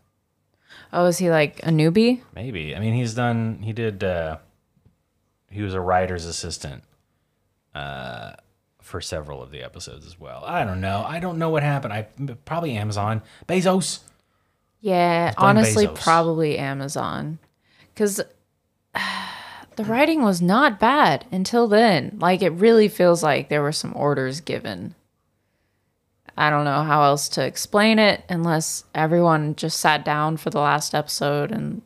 Oh, 0.92 1.06
is 1.06 1.18
he 1.18 1.30
like 1.30 1.60
a 1.62 1.68
newbie? 1.70 2.20
Maybe. 2.34 2.74
I 2.76 2.80
mean, 2.80 2.94
he's 2.94 3.14
done. 3.14 3.58
He 3.62 3.72
did. 3.72 4.02
uh 4.04 4.38
He 5.54 5.62
was 5.62 5.74
a 5.74 5.80
writer's 5.80 6.26
assistant 6.26 6.82
uh 7.74 8.32
for 8.84 9.00
several 9.00 9.42
of 9.42 9.50
the 9.50 9.62
episodes 9.62 10.06
as 10.06 10.20
well. 10.20 10.44
I 10.44 10.62
don't 10.64 10.80
know. 10.82 11.04
I 11.06 11.18
don't 11.18 11.38
know 11.38 11.48
what 11.48 11.62
happened. 11.62 11.94
I 11.94 12.02
probably 12.44 12.76
Amazon 12.76 13.22
Bezos. 13.48 14.00
Yeah, 14.80 15.32
honestly, 15.38 15.86
Bezos. 15.86 15.94
probably 16.02 16.58
Amazon. 16.58 17.38
Because 17.94 18.20
the 19.76 19.84
writing 19.84 20.22
was 20.22 20.42
not 20.42 20.78
bad 20.78 21.24
until 21.32 21.66
then. 21.66 22.18
Like, 22.20 22.42
it 22.42 22.50
really 22.50 22.88
feels 22.88 23.22
like 23.22 23.48
there 23.48 23.62
were 23.62 23.72
some 23.72 23.96
orders 23.96 24.42
given. 24.42 24.94
I 26.36 26.50
don't 26.50 26.66
know 26.66 26.82
how 26.82 27.04
else 27.04 27.30
to 27.30 27.44
explain 27.46 27.98
it 27.98 28.22
unless 28.28 28.84
everyone 28.94 29.56
just 29.56 29.80
sat 29.80 30.04
down 30.04 30.36
for 30.36 30.50
the 30.50 30.60
last 30.60 30.94
episode 30.94 31.50
and 31.50 31.80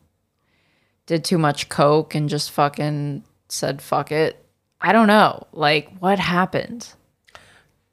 did 1.05 1.23
too 1.23 1.37
much 1.37 1.69
coke 1.69 2.13
and 2.13 2.27
just 2.27 2.51
fucking 2.51 3.23
said 3.51 3.81
fuck 3.81 4.11
it. 4.11 4.43
I 4.81 4.91
don't 4.93 5.07
know. 5.07 5.47
Like, 5.51 5.91
what 5.99 6.19
happened? 6.19 6.93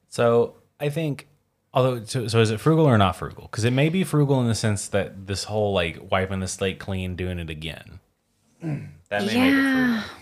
So 0.09 0.55
I 0.81 0.89
think, 0.89 1.27
although, 1.75 2.05
so, 2.05 2.29
so 2.29 2.41
is 2.41 2.51
it 2.51 2.61
frugal 2.61 2.87
or 2.87 2.97
not 2.99 3.17
frugal? 3.17 3.49
Because 3.51 3.65
it 3.65 3.73
may 3.73 3.89
be 3.89 4.05
frugal 4.05 4.41
in 4.41 4.47
the 4.47 4.55
sense 4.55 4.89
that 4.89 5.27
this 5.27 5.45
whole 5.45 5.73
like 5.73 6.11
wiping 6.11 6.41
the 6.41 6.49
slate 6.49 6.79
clean, 6.79 7.17
doing 7.17 7.39
it 7.39 7.51
again. 7.51 8.01
That 9.09 9.25
may 9.25 9.35
make 9.35 9.37
it 9.37 9.57
Yeah. 9.57 10.03
frugal. 10.03 10.17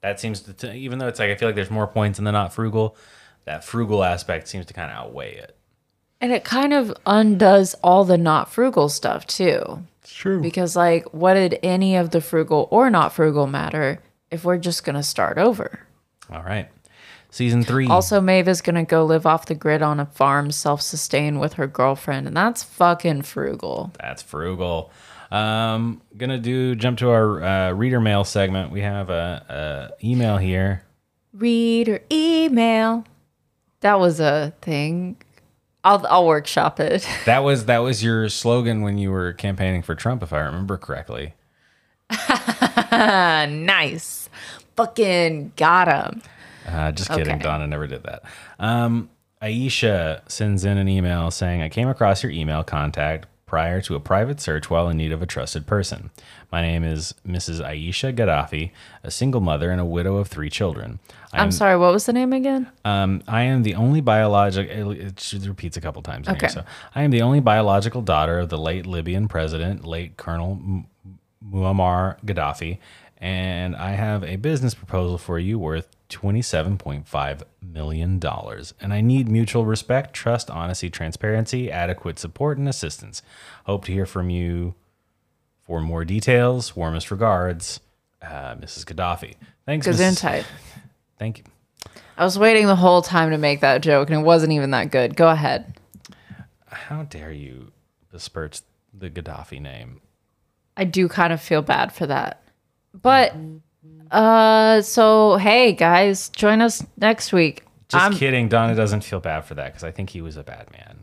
That 0.00 0.20
seems 0.20 0.40
to, 0.42 0.52
to, 0.54 0.74
even 0.74 0.98
though 0.98 1.08
it's 1.08 1.18
like 1.18 1.30
I 1.30 1.34
feel 1.34 1.48
like 1.48 1.54
there's 1.54 1.70
more 1.70 1.86
points 1.86 2.18
in 2.18 2.24
the 2.24 2.32
not 2.32 2.52
frugal, 2.54 2.96
that 3.44 3.62
frugal 3.64 4.02
aspect 4.04 4.48
seems 4.48 4.64
to 4.66 4.74
kind 4.74 4.90
of 4.90 4.96
outweigh 4.96 5.34
it. 5.34 5.56
And 6.20 6.32
it 6.32 6.44
kind 6.44 6.72
of 6.72 6.94
undoes 7.04 7.74
all 7.82 8.04
the 8.04 8.16
not 8.16 8.50
frugal 8.50 8.88
stuff 8.88 9.26
too. 9.26 9.82
It's 10.00 10.12
true. 10.14 10.40
Because, 10.40 10.76
like, 10.76 11.04
what 11.12 11.34
did 11.34 11.58
any 11.62 11.96
of 11.96 12.08
the 12.10 12.22
frugal 12.22 12.68
or 12.70 12.88
not 12.88 13.12
frugal 13.12 13.46
matter 13.46 14.00
if 14.34 14.44
we're 14.44 14.58
just 14.58 14.84
going 14.84 14.96
to 14.96 15.02
start 15.02 15.38
over? 15.38 15.80
All 16.30 16.42
right, 16.42 16.68
season 17.30 17.62
three. 17.62 17.88
Also, 17.88 18.20
Maeve 18.20 18.48
is 18.48 18.60
going 18.60 18.74
to 18.76 18.84
go 18.84 19.04
live 19.04 19.26
off 19.26 19.46
the 19.46 19.54
grid 19.54 19.82
on 19.82 20.00
a 20.00 20.06
farm, 20.06 20.50
self 20.50 20.82
sustain 20.82 21.38
with 21.38 21.54
her 21.54 21.66
girlfriend. 21.66 22.26
And 22.26 22.36
that's 22.36 22.62
fucking 22.62 23.22
frugal. 23.22 23.92
That's 24.00 24.22
frugal. 24.22 24.90
Um, 25.30 26.00
gonna 26.16 26.38
do 26.38 26.76
jump 26.76 26.98
to 26.98 27.10
our 27.10 27.42
uh, 27.42 27.72
reader 27.72 28.00
mail 28.00 28.22
segment. 28.22 28.70
We 28.70 28.82
have 28.82 29.10
a, 29.10 29.90
a 29.98 30.06
email 30.06 30.36
here. 30.36 30.84
Read 31.32 31.88
or 31.88 32.00
email. 32.12 33.04
That 33.80 33.98
was 33.98 34.20
a 34.20 34.54
thing. 34.62 35.16
I'll, 35.82 36.06
I'll 36.06 36.26
workshop 36.26 36.78
it. 36.78 37.06
That 37.24 37.40
was 37.40 37.66
that 37.66 37.78
was 37.78 38.04
your 38.04 38.28
slogan 38.28 38.82
when 38.82 38.96
you 38.96 39.10
were 39.10 39.32
campaigning 39.32 39.82
for 39.82 39.96
Trump, 39.96 40.22
if 40.22 40.32
I 40.32 40.38
remember 40.38 40.76
correctly. 40.76 41.34
nice. 42.92 44.23
Fucking 44.76 45.52
got 45.56 45.88
him. 45.88 46.22
Uh, 46.66 46.92
just 46.92 47.10
kidding. 47.10 47.34
Okay. 47.34 47.42
Donna 47.42 47.66
never 47.66 47.86
did 47.86 48.02
that. 48.04 48.22
Um, 48.58 49.10
Aisha 49.42 50.22
sends 50.30 50.64
in 50.64 50.78
an 50.78 50.88
email 50.88 51.30
saying, 51.30 51.60
I 51.62 51.68
came 51.68 51.88
across 51.88 52.22
your 52.22 52.32
email 52.32 52.64
contact 52.64 53.26
prior 53.46 53.80
to 53.82 53.94
a 53.94 54.00
private 54.00 54.40
search 54.40 54.70
while 54.70 54.88
in 54.88 54.96
need 54.96 55.12
of 55.12 55.20
a 55.22 55.26
trusted 55.26 55.66
person. 55.66 56.10
My 56.50 56.62
name 56.62 56.82
is 56.82 57.14
Mrs. 57.26 57.60
Aisha 57.64 58.12
Gaddafi, 58.16 58.70
a 59.04 59.10
single 59.10 59.40
mother 59.42 59.70
and 59.70 59.80
a 59.80 59.84
widow 59.84 60.16
of 60.16 60.28
three 60.28 60.48
children. 60.48 60.98
I 61.32 61.38
I'm 61.38 61.44
am, 61.44 61.50
sorry, 61.52 61.76
what 61.76 61.92
was 61.92 62.06
the 62.06 62.12
name 62.14 62.32
again? 62.32 62.68
um, 62.86 63.22
I 63.28 63.42
am 63.42 63.62
the 63.62 63.74
only 63.74 64.00
biological, 64.00 64.90
it 64.92 65.32
it 65.34 65.46
repeats 65.46 65.76
a 65.76 65.80
couple 65.82 66.00
times 66.02 66.26
Okay. 66.28 66.38
here. 66.40 66.48
So 66.48 66.64
I 66.94 67.02
am 67.02 67.10
the 67.10 67.20
only 67.22 67.40
biological 67.40 68.00
daughter 68.00 68.38
of 68.40 68.48
the 68.48 68.58
late 68.58 68.86
Libyan 68.86 69.28
president, 69.28 69.84
late 69.84 70.16
Colonel 70.16 70.52
M- 70.64 70.86
Muammar 71.46 72.16
Gaddafi, 72.24 72.78
and 73.18 73.74
I 73.76 73.90
have 73.90 74.24
a 74.24 74.36
business 74.36 74.74
proposal 74.74 75.18
for 75.18 75.38
you 75.38 75.58
worth 75.58 75.88
$27.5 76.10 77.42
million. 77.62 78.20
And 78.80 78.92
I 78.92 79.00
need 79.00 79.28
mutual 79.28 79.64
respect, 79.64 80.14
trust, 80.14 80.50
honesty, 80.50 80.90
transparency, 80.90 81.70
adequate 81.70 82.18
support, 82.18 82.58
and 82.58 82.68
assistance. 82.68 83.22
Hope 83.64 83.84
to 83.86 83.92
hear 83.92 84.06
from 84.06 84.30
you 84.30 84.74
for 85.66 85.80
more 85.80 86.04
details. 86.04 86.76
Warmest 86.76 87.10
regards, 87.10 87.80
uh, 88.22 88.56
Mrs. 88.56 88.84
Gaddafi. 88.84 89.34
Thanks, 89.66 89.86
Mrs. 89.86 90.20
type. 90.20 90.44
Thank 91.18 91.38
you. 91.38 91.44
I 92.16 92.24
was 92.24 92.38
waiting 92.38 92.66
the 92.66 92.76
whole 92.76 93.02
time 93.02 93.30
to 93.30 93.38
make 93.38 93.60
that 93.60 93.82
joke, 93.82 94.08
and 94.10 94.20
it 94.20 94.22
wasn't 94.24 94.52
even 94.52 94.70
that 94.70 94.90
good. 94.90 95.16
Go 95.16 95.28
ahead. 95.28 95.78
How 96.66 97.02
dare 97.02 97.32
you 97.32 97.72
besmirch 98.12 98.60
the 98.92 99.10
Gaddafi 99.10 99.60
name? 99.60 100.00
I 100.76 100.84
do 100.84 101.08
kind 101.08 101.32
of 101.32 101.40
feel 101.40 101.62
bad 101.62 101.92
for 101.92 102.06
that. 102.06 102.43
But 103.00 103.34
uh 104.10 104.82
so 104.82 105.36
hey 105.36 105.72
guys, 105.72 106.28
join 106.30 106.60
us 106.60 106.84
next 106.98 107.32
week. 107.32 107.64
Just 107.88 108.04
I'm 108.04 108.14
kidding. 108.14 108.48
Donna 108.48 108.74
doesn't 108.74 109.02
feel 109.04 109.20
bad 109.20 109.42
for 109.44 109.54
that 109.54 109.66
because 109.66 109.84
I 109.84 109.90
think 109.90 110.10
he 110.10 110.20
was 110.22 110.36
a 110.36 110.42
bad 110.42 110.70
man. 110.72 111.02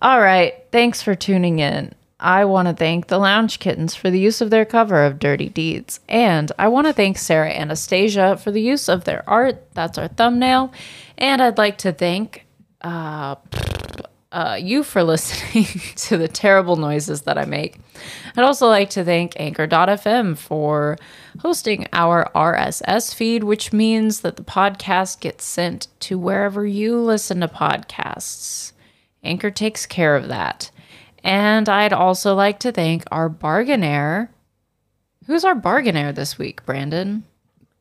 all 0.00 0.20
right. 0.20 0.54
Thanks 0.72 1.02
for 1.02 1.14
tuning 1.14 1.58
in. 1.58 1.94
I 2.22 2.44
want 2.44 2.68
to 2.68 2.74
thank 2.74 3.08
the 3.08 3.18
Lounge 3.18 3.58
Kittens 3.58 3.96
for 3.96 4.08
the 4.08 4.18
use 4.18 4.40
of 4.40 4.50
their 4.50 4.64
cover 4.64 5.04
of 5.04 5.18
Dirty 5.18 5.48
Deeds. 5.48 5.98
And 6.08 6.52
I 6.56 6.68
want 6.68 6.86
to 6.86 6.92
thank 6.92 7.18
Sara 7.18 7.50
Anastasia 7.50 8.36
for 8.36 8.52
the 8.52 8.62
use 8.62 8.88
of 8.88 9.02
their 9.04 9.28
art. 9.28 9.72
That's 9.74 9.98
our 9.98 10.06
thumbnail. 10.06 10.72
And 11.18 11.42
I'd 11.42 11.58
like 11.58 11.78
to 11.78 11.92
thank 11.92 12.46
uh, 12.82 13.34
uh, 14.30 14.56
you 14.60 14.84
for 14.84 15.02
listening 15.12 15.66
to 15.96 16.16
the 16.16 16.28
terrible 16.28 16.76
noises 16.76 17.22
that 17.22 17.38
I 17.38 17.44
make. 17.44 17.80
I'd 18.36 18.44
also 18.44 18.68
like 18.68 18.90
to 18.90 19.04
thank 19.04 19.32
Anchor.fm 19.38 20.38
for 20.38 20.98
hosting 21.40 21.86
our 21.92 22.30
RSS 22.34 23.14
feed, 23.14 23.44
which 23.44 23.72
means 23.72 24.20
that 24.20 24.36
the 24.36 24.44
podcast 24.44 25.20
gets 25.20 25.44
sent 25.44 25.88
to 26.00 26.18
wherever 26.18 26.66
you 26.66 26.98
listen 27.00 27.40
to 27.40 27.48
podcasts. 27.48 28.72
Anchor 29.24 29.50
takes 29.50 29.86
care 29.86 30.16
of 30.16 30.28
that. 30.28 30.70
And 31.24 31.68
I'd 31.68 31.92
also 31.92 32.34
like 32.34 32.58
to 32.60 32.72
thank 32.72 33.04
our 33.12 33.30
bargainaire. 33.30 34.28
Who's 35.26 35.44
our 35.44 35.54
bargainaire 35.54 36.14
this 36.14 36.36
week, 36.38 36.64
Brandon? 36.66 37.24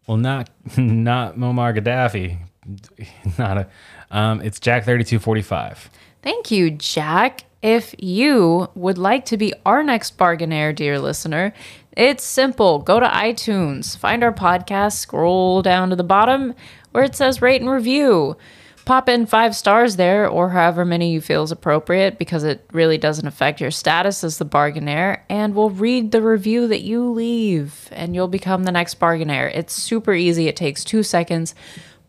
Well, 0.07 0.17
not 0.17 0.49
not 0.77 1.37
Muammar 1.37 1.77
Gaddafi. 1.77 2.37
Not 3.39 3.57
a. 3.57 3.67
Um, 4.11 4.41
it's 4.41 4.59
Jack 4.59 4.85
thirty 4.85 5.03
two 5.03 5.17
forty 5.17 5.41
five. 5.41 5.89
Thank 6.21 6.51
you, 6.51 6.69
Jack. 6.69 7.45
If 7.63 7.95
you 7.97 8.69
would 8.75 8.99
like 8.99 9.25
to 9.25 9.37
be 9.37 9.53
our 9.65 9.81
next 9.83 10.17
bargainaire, 10.17 10.75
dear 10.75 10.99
listener, 10.99 11.53
It's 11.97 12.23
simple. 12.23 12.79
Go 12.79 12.99
to 12.99 13.05
iTunes, 13.07 13.97
find 13.97 14.23
our 14.23 14.33
podcast, 14.33 14.93
scroll 14.93 15.61
down 15.61 15.89
to 15.89 15.95
the 15.95 16.03
bottom 16.03 16.53
where 16.91 17.03
it 17.03 17.15
says 17.15 17.41
rate 17.41 17.61
and 17.61 17.69
review. 17.69 18.37
Pop 18.83 19.07
in 19.07 19.25
five 19.25 19.55
stars 19.55 19.95
there, 19.95 20.27
or 20.27 20.49
however 20.49 20.83
many 20.83 21.11
you 21.11 21.21
feel 21.21 21.43
is 21.43 21.51
appropriate, 21.51 22.17
because 22.17 22.43
it 22.43 22.65
really 22.71 22.97
doesn't 22.97 23.27
affect 23.27 23.61
your 23.61 23.69
status 23.71 24.23
as 24.23 24.37
the 24.37 24.45
bargainaire. 24.45 25.21
And 25.29 25.53
we'll 25.53 25.69
read 25.69 26.11
the 26.11 26.21
review 26.21 26.67
that 26.67 26.81
you 26.81 27.11
leave, 27.11 27.87
and 27.91 28.15
you'll 28.15 28.27
become 28.27 28.63
the 28.63 28.71
next 28.71 28.99
bargainaire. 28.99 29.55
It's 29.55 29.73
super 29.73 30.13
easy, 30.13 30.47
it 30.47 30.55
takes 30.55 30.83
two 30.83 31.03
seconds. 31.03 31.53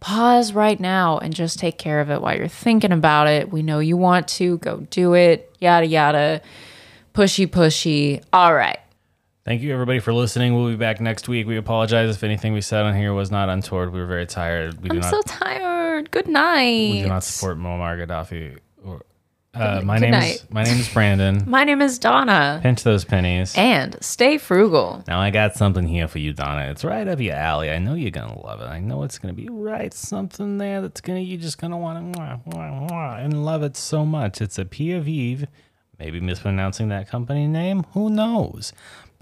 Pause 0.01 0.55
right 0.55 0.81
now 0.81 1.19
and 1.19 1.33
just 1.33 1.59
take 1.59 1.79
care 1.79 2.01
of 2.01 2.11
it 2.11 2.23
while 2.23 2.37
you're 2.37 2.49
thinking 2.49 2.91
about 2.91 3.29
it. 3.29 3.53
We 3.53 3.63
know 3.63 3.79
you 3.79 3.97
want 3.97 4.27
to, 4.29 4.59
go 4.59 4.79
do 4.91 5.15
it, 5.15 5.55
yada 5.61 5.87
yada. 5.87 6.41
Pushy, 7.15 7.47
pushy. 7.47 8.25
All 8.33 8.55
right. 8.55 8.79
Thank 9.45 9.63
you, 9.63 9.73
everybody, 9.73 9.99
for 9.99 10.13
listening. 10.13 10.55
We'll 10.55 10.69
be 10.71 10.77
back 10.77 11.01
next 11.01 11.29
week. 11.29 11.49
We 11.49 11.57
apologize 11.57 12.15
if 12.15 12.23
anything 12.23 12.53
we 12.53 12.61
said 12.61 12.85
on 12.85 12.95
here 12.95 13.13
was 13.13 13.33
not 13.33 13.49
untoward. 13.49 13.93
We 13.93 13.99
were 13.99 14.07
very 14.07 14.27
tired. 14.27 14.81
We 14.81 14.89
do 14.89 14.97
I'm 14.97 15.01
not. 15.01 15.11
so 15.11 15.21
tired. 15.23 16.11
Good 16.13 16.29
night. 16.29 16.93
we 16.93 17.03
do 17.03 17.09
not 17.09 17.25
support 17.25 17.59
Muammar 17.59 18.07
Gaddafi. 18.07 18.59
Or, 18.85 19.03
uh, 19.55 19.81
my 19.85 19.97
Good 19.99 20.03
name 20.03 20.11
night. 20.13 20.35
is 20.37 20.47
my 20.49 20.63
name 20.63 20.79
is 20.79 20.89
Brandon. 20.89 21.43
My 21.51 21.65
name 21.65 21.83
is 21.83 21.99
Donna. 21.99 22.61
Pinch 22.63 22.85
those 22.85 23.05
pennies. 23.05 23.53
And 23.57 23.97
stay 24.01 24.39
frugal. 24.39 25.03
Now 25.09 25.21
I 25.21 25.31
got 25.31 25.57
something 25.57 25.89
here 25.89 26.07
for 26.07 26.21
you, 26.21 26.33
Donna. 26.33 26.71
It's 26.71 26.85
right 26.85 27.07
up 27.07 27.19
your 27.21 27.35
alley. 27.35 27.71
I 27.71 27.79
know 27.79 27.95
you're 27.95 28.13
gonna 28.13 28.41
love 28.41 28.61
it. 28.61 28.67
I 28.67 28.79
know 28.79 29.03
it's 29.03 29.19
gonna 29.19 29.35
be 29.35 29.49
right 29.51 29.93
something 29.93 30.57
there 30.59 30.81
that's 30.81 31.01
gonna 31.01 31.19
you're 31.21 31.41
just 31.41 31.59
gonna 31.59 31.77
want 31.77 32.15
to 32.15 32.41
and 33.19 33.45
love 33.45 33.63
it 33.65 33.77
so 33.77 34.07
much. 34.07 34.41
It's 34.41 34.59
a 34.59 34.65
Pia 34.65 35.01
Vive. 35.01 35.47
Maybe 35.99 36.19
mispronouncing 36.19 36.89
that 36.89 37.09
company 37.09 37.47
name. 37.47 37.85
Who 37.93 38.11
knows? 38.11 38.73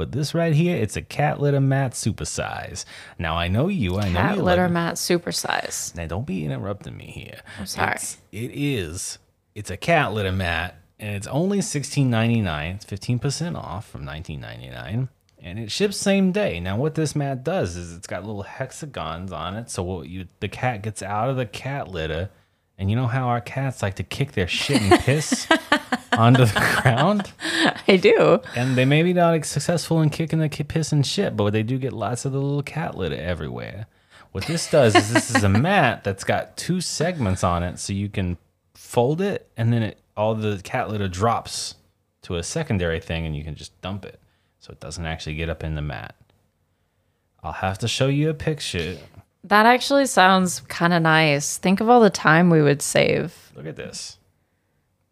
But 0.01 0.13
this 0.13 0.33
right 0.33 0.55
here, 0.55 0.79
it's 0.79 0.97
a 0.97 1.03
cat 1.03 1.43
litter 1.43 1.61
mat 1.61 1.93
supersize. 1.93 2.87
Now 3.19 3.37
I 3.37 3.49
know 3.49 3.69
you. 3.69 3.99
I 3.99 4.09
know 4.09 4.19
Cat 4.19 4.37
you 4.39 4.43
litter 4.43 4.63
like, 4.63 4.73
mat 4.73 4.95
supersize. 4.95 5.95
Now 5.95 6.07
don't 6.07 6.25
be 6.25 6.47
interrupting 6.47 6.97
me 6.97 7.05
here. 7.05 7.43
I'm 7.59 7.67
sorry. 7.67 7.97
It's, 7.97 8.17
it 8.33 8.51
is. 8.55 9.19
It's 9.55 9.69
a 9.69 9.77
cat 9.77 10.15
litter 10.15 10.33
mat, 10.33 10.77
and 10.99 11.15
it's 11.15 11.27
only 11.27 11.61
sixteen 11.61 12.09
ninety 12.09 12.41
nine. 12.41 12.77
It's 12.77 12.87
fifteen 12.87 13.19
percent 13.19 13.57
off 13.57 13.91
from 13.91 14.07
nineteen 14.07 14.41
ninety 14.41 14.71
nine, 14.71 15.11
and 15.39 15.59
it 15.59 15.71
ships 15.71 15.99
same 15.99 16.33
day. 16.33 16.61
Now 16.61 16.79
what 16.79 16.95
this 16.95 17.15
mat 17.15 17.45
does 17.45 17.77
is 17.77 17.95
it's 17.95 18.07
got 18.07 18.25
little 18.25 18.45
hexagons 18.45 19.33
on 19.33 19.55
it, 19.55 19.69
so 19.69 19.83
what 19.83 20.09
you 20.09 20.29
the 20.41 20.49
cat 20.49 20.81
gets 20.81 21.03
out 21.03 21.29
of 21.29 21.37
the 21.37 21.45
cat 21.45 21.89
litter, 21.89 22.31
and 22.81 22.88
you 22.88 22.97
know 22.97 23.07
how 23.07 23.29
our 23.29 23.43
cats 23.43 23.83
like 23.83 23.97
to 23.97 24.03
kick 24.03 24.33
their 24.33 24.49
shit 24.49 24.81
and 24.81 24.99
piss 25.01 25.47
onto 26.12 26.47
the 26.47 26.81
ground. 26.83 27.31
I 27.87 27.99
do. 27.99 28.40
And 28.57 28.75
they 28.75 28.87
may 28.87 29.03
be 29.03 29.12
not 29.12 29.45
successful 29.45 30.01
in 30.01 30.09
kicking 30.09 30.38
the 30.38 30.49
piss 30.49 30.90
and 30.90 31.07
shit, 31.07 31.37
but 31.37 31.51
they 31.51 31.62
do 31.62 31.77
get 31.77 31.93
lots 31.93 32.25
of 32.25 32.33
the 32.33 32.40
little 32.40 32.62
cat 32.62 32.97
litter 32.97 33.21
everywhere. 33.21 33.87
What 34.33 34.47
this 34.47 34.71
does 34.71 34.97
is 34.97 35.12
this 35.12 35.31
is 35.31 35.45
a 35.45 35.49
mat 35.51 36.05
that's 36.05 36.25
got 36.25 36.57
two 36.57 36.81
segments 36.81 37.45
on 37.45 37.62
it, 37.62 37.79
so 37.79 37.93
you 37.93 38.09
can 38.09 38.38
fold 38.73 39.21
it, 39.21 39.51
and 39.59 39.71
then 39.75 39.83
it 39.83 39.99
all 40.16 40.35
the 40.35 40.59
cat 40.64 40.88
litter 40.88 41.09
drops 41.09 41.75
to 42.23 42.37
a 42.37 42.43
secondary 42.43 43.01
thing, 43.01 43.27
and 43.27 43.37
you 43.37 43.45
can 43.45 43.57
just 43.57 43.79
dump 43.83 44.07
it, 44.07 44.21
so 44.59 44.73
it 44.73 44.81
doesn't 44.81 45.05
actually 45.05 45.35
get 45.35 45.51
up 45.51 45.62
in 45.62 45.75
the 45.75 45.83
mat. 45.83 46.14
I'll 47.43 47.53
have 47.53 47.79
to 47.79 47.88
show 47.88 48.09
you 48.09 48.31
a 48.31 48.35
picture. 48.35 48.97
That 49.44 49.66
actually 49.66 50.07
sounds 50.07 50.61
kind 50.68 50.92
of 50.92 51.03
nice. 51.03 51.57
Think 51.59 51.81
of 51.81 51.88
all 51.88 52.00
the 52.00 52.11
time 52.11 52.50
we 52.50 52.62
would 52.62 52.83
save. 52.83 53.53
Look 53.57 53.66
at 53.66 53.76
this. 53.76 54.18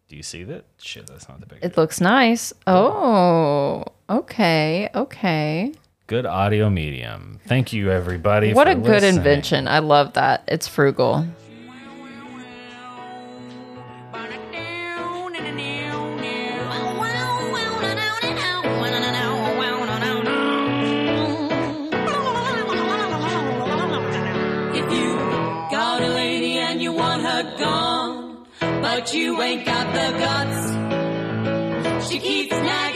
Do 0.07 0.15
you 0.15 0.23
see 0.23 0.43
that? 0.45 0.65
Shit, 0.79 1.07
that's 1.07 1.29
not 1.29 1.39
the 1.39 1.45
big. 1.45 1.59
It 1.61 1.77
looks 1.77 2.01
nice. 2.01 2.51
Oh, 2.65 3.85
okay, 4.09 4.89
okay. 4.95 5.73
Good 6.07 6.25
audio 6.25 6.69
medium. 6.69 7.39
Thank 7.45 7.73
you, 7.73 7.91
everybody. 7.91 8.53
What 8.53 8.67
a 8.67 8.73
good 8.73 9.03
listening. 9.03 9.17
invention. 9.17 9.67
I 9.67 9.79
love 9.79 10.13
that. 10.13 10.43
It's 10.47 10.67
frugal. 10.67 11.27
But 28.99 29.13
you 29.13 29.41
ain't 29.41 29.65
got 29.65 29.93
the 29.93 30.11
guts, 30.19 32.09
she 32.09 32.19
keeps 32.19 32.51
nagging. 32.51 32.88